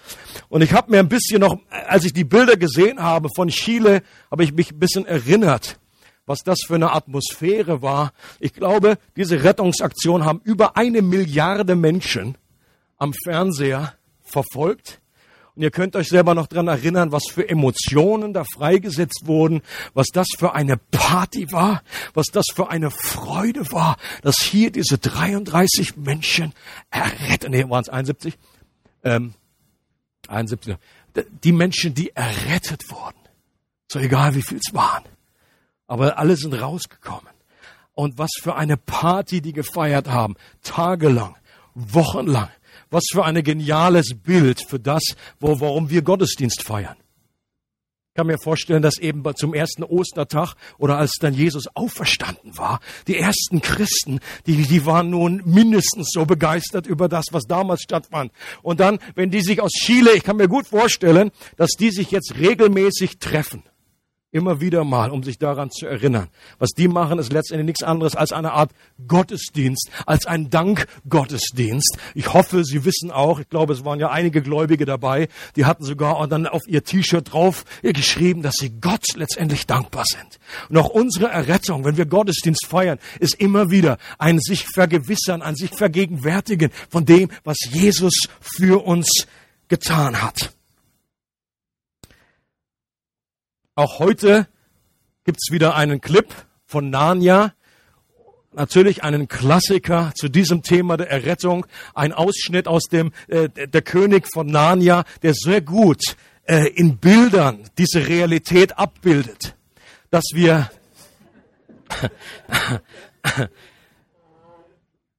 Und 0.49 0.61
ich 0.61 0.73
habe 0.73 0.91
mir 0.91 0.99
ein 0.99 1.09
bisschen 1.09 1.41
noch, 1.41 1.57
als 1.69 2.05
ich 2.05 2.13
die 2.13 2.23
Bilder 2.23 2.55
gesehen 2.55 3.01
habe 3.01 3.29
von 3.35 3.49
Chile, 3.49 4.01
habe 4.31 4.43
ich 4.43 4.53
mich 4.53 4.71
ein 4.71 4.79
bisschen 4.79 5.05
erinnert, 5.05 5.79
was 6.25 6.39
das 6.43 6.59
für 6.65 6.75
eine 6.75 6.91
Atmosphäre 6.91 7.81
war. 7.81 8.13
Ich 8.39 8.53
glaube, 8.53 8.97
diese 9.15 9.43
Rettungsaktion 9.43 10.25
haben 10.25 10.41
über 10.43 10.77
eine 10.77 11.01
Milliarde 11.01 11.75
Menschen 11.75 12.37
am 12.97 13.13
Fernseher 13.13 13.93
verfolgt. 14.23 15.01
Und 15.55 15.61
ihr 15.61 15.71
könnt 15.71 15.95
euch 15.95 16.09
selber 16.09 16.35
noch 16.35 16.47
dran 16.47 16.67
erinnern, 16.67 17.13
was 17.13 17.27
für 17.31 17.47
Emotionen 17.47 18.33
da 18.33 18.43
freigesetzt 18.43 19.21
wurden, 19.25 19.61
was 19.93 20.07
das 20.11 20.27
für 20.37 20.53
eine 20.53 20.75
Party 20.75 21.49
war, 21.51 21.81
was 22.13 22.25
das 22.25 22.45
für 22.53 22.69
eine 22.69 22.91
Freude 22.91 23.71
war, 23.71 23.95
dass 24.21 24.35
hier 24.41 24.69
diese 24.69 24.97
33 24.97 25.95
Menschen 25.95 26.51
errettet, 26.91 27.51
nee, 27.51 27.69
waren 27.69 27.83
es 27.83 27.89
71, 27.89 28.37
ähm, 29.06 29.34
71. 30.28 30.76
Die 31.43 31.51
Menschen, 31.51 31.93
die 31.93 32.14
errettet 32.16 32.89
wurden. 32.89 33.20
So 33.89 33.99
egal, 33.99 34.36
wie 34.36 34.41
viel 34.41 34.58
es 34.58 34.74
waren. 34.74 35.03
Aber 35.88 36.18
alle 36.18 36.36
sind 36.36 36.53
rausgekommen. 36.53 37.34
Und 37.93 38.18
was 38.18 38.32
für 38.41 38.56
eine 38.56 38.76
Party 38.76 39.39
die 39.39 39.53
gefeiert 39.53 40.10
haben. 40.10 40.36
Tagelang, 40.62 41.36
wochenlang. 41.76 42.49
Was 42.89 43.06
für 43.10 43.24
ein 43.24 43.41
geniales 43.43 44.16
Bild 44.22 44.62
für 44.68 44.80
das, 44.80 45.03
wo, 45.39 45.62
warum 45.62 45.89
wir 45.89 46.01
Gottesdienst 46.01 46.64
feiern 46.64 46.97
kann 48.16 48.28
mir 48.28 48.38
vorstellen, 48.38 48.82
dass 48.82 48.97
eben 48.97 49.24
zum 49.36 49.53
ersten 49.53 49.84
Ostertag 49.84 50.55
oder 50.78 50.97
als 50.97 51.18
dann 51.20 51.34
Jesus 51.34 51.66
auferstanden 51.76 52.57
war, 52.57 52.80
die 53.07 53.18
ersten 53.18 53.61
Christen, 53.61 54.22
die, 54.47 54.55
die 54.63 54.86
waren 54.86 55.09
nun 55.09 55.41
mindestens 55.43 56.11
so 56.13 56.26
begeistert 56.26 56.88
über 56.88 57.09
das, 57.09 57.26
was 57.32 57.43
damals 57.43 57.82
stattfand. 57.82 58.32
Und 58.61 58.80
dann, 58.80 58.99
wenn 59.16 59.32
die 59.32 59.41
sich 59.41 59.59
aus 59.59 59.72
Chile, 59.72 60.13
ich 60.13 60.24
kann 60.24 60.38
mir 60.38 60.47
gut 60.47 60.66
vorstellen, 60.66 61.32
dass 61.57 61.72
die 61.72 61.91
sich 61.91 62.09
jetzt 62.11 62.36
regelmäßig 62.39 63.20
treffen 63.20 63.63
Immer 64.36 64.59
wieder 64.59 64.83
mal, 64.83 65.11
um 65.11 65.23
sich 65.23 65.38
daran 65.38 65.71
zu 65.71 65.86
erinnern. 65.86 66.27
Was 66.59 66.71
die 66.71 66.89
machen, 66.89 67.19
ist 67.19 67.31
letztendlich 67.31 67.67
nichts 67.67 67.83
anderes 67.83 68.17
als 68.17 68.33
eine 68.33 68.51
Art 68.51 68.71
Gottesdienst, 69.07 69.89
als 70.05 70.25
ein 70.25 70.49
Dankgottesdienst. 70.49 71.97
Ich 72.15 72.33
hoffe, 72.33 72.65
Sie 72.65 72.83
wissen 72.83 73.11
auch, 73.11 73.39
ich 73.39 73.47
glaube, 73.47 73.71
es 73.71 73.86
waren 73.86 73.97
ja 73.97 74.09
einige 74.09 74.41
Gläubige 74.41 74.83
dabei, 74.83 75.29
die 75.55 75.63
hatten 75.63 75.86
sogar 75.86 76.27
dann 76.27 76.47
auf 76.47 76.67
ihr 76.67 76.83
T-Shirt 76.83 77.31
drauf 77.31 77.63
geschrieben, 77.81 78.41
dass 78.41 78.55
sie 78.55 78.71
Gott 78.81 79.05
letztendlich 79.15 79.67
dankbar 79.67 80.03
sind. 80.05 80.38
Und 80.67 80.75
auch 80.75 80.89
unsere 80.89 81.29
Errettung, 81.29 81.86
wenn 81.86 81.95
wir 81.95 82.05
Gottesdienst 82.05 82.65
feiern, 82.67 82.99
ist 83.21 83.36
immer 83.36 83.69
wieder 83.69 83.97
ein 84.17 84.39
sich 84.39 84.65
vergewissern, 84.65 85.43
ein 85.43 85.55
sich 85.55 85.71
vergegenwärtigen 85.71 86.71
von 86.89 87.05
dem, 87.05 87.29
was 87.45 87.55
Jesus 87.71 88.27
für 88.41 88.86
uns 88.86 89.27
getan 89.69 90.21
hat. 90.21 90.51
Auch 93.78 93.99
heute 93.99 94.47
gibt's 95.26 95.51
wieder 95.51 95.76
einen 95.76 95.99
Clip 95.99 96.34
von 96.65 96.89
Narnia. 96.89 97.53
Natürlich 98.53 99.03
einen 99.03 99.28
Klassiker 99.28 100.13
zu 100.15 100.30
diesem 100.30 100.63
Thema 100.63 100.95
der 100.95 101.11
Errettung. 101.11 101.65
Ein 101.93 102.13
Ausschnitt 102.13 102.69
aus 102.69 102.84
dem 102.84 103.11
äh, 103.28 103.49
Der 103.49 103.82
König 103.82 104.30
von 104.34 104.47
Narnia, 104.47 105.03
der 105.23 105.34
sehr 105.34 105.59
gut 105.59 106.15
äh, 106.45 106.69
in 106.69 106.99
Bildern 106.99 107.69
diese 107.78 108.07
Realität 108.07 108.78
abbildet, 108.78 109.57
dass 110.09 110.23
wir 110.34 110.71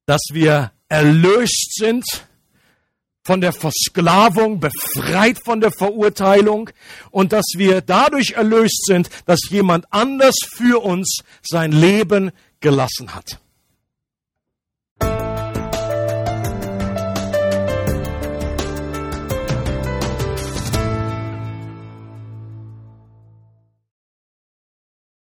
dass 0.06 0.22
wir 0.32 0.72
erlöst 0.88 1.74
sind 1.74 2.06
von 3.26 3.40
der 3.40 3.52
Versklavung, 3.52 4.60
befreit 4.60 5.38
von 5.44 5.60
der 5.60 5.72
Verurteilung 5.72 6.70
und 7.10 7.32
dass 7.32 7.44
wir 7.56 7.80
dadurch 7.80 8.34
erlöst 8.36 8.86
sind, 8.86 9.10
dass 9.26 9.40
jemand 9.50 9.84
anders 9.90 10.36
für 10.48 10.82
uns 10.84 11.22
sein 11.42 11.72
Leben 11.72 12.30
gelassen 12.60 13.14
hat. 13.16 13.40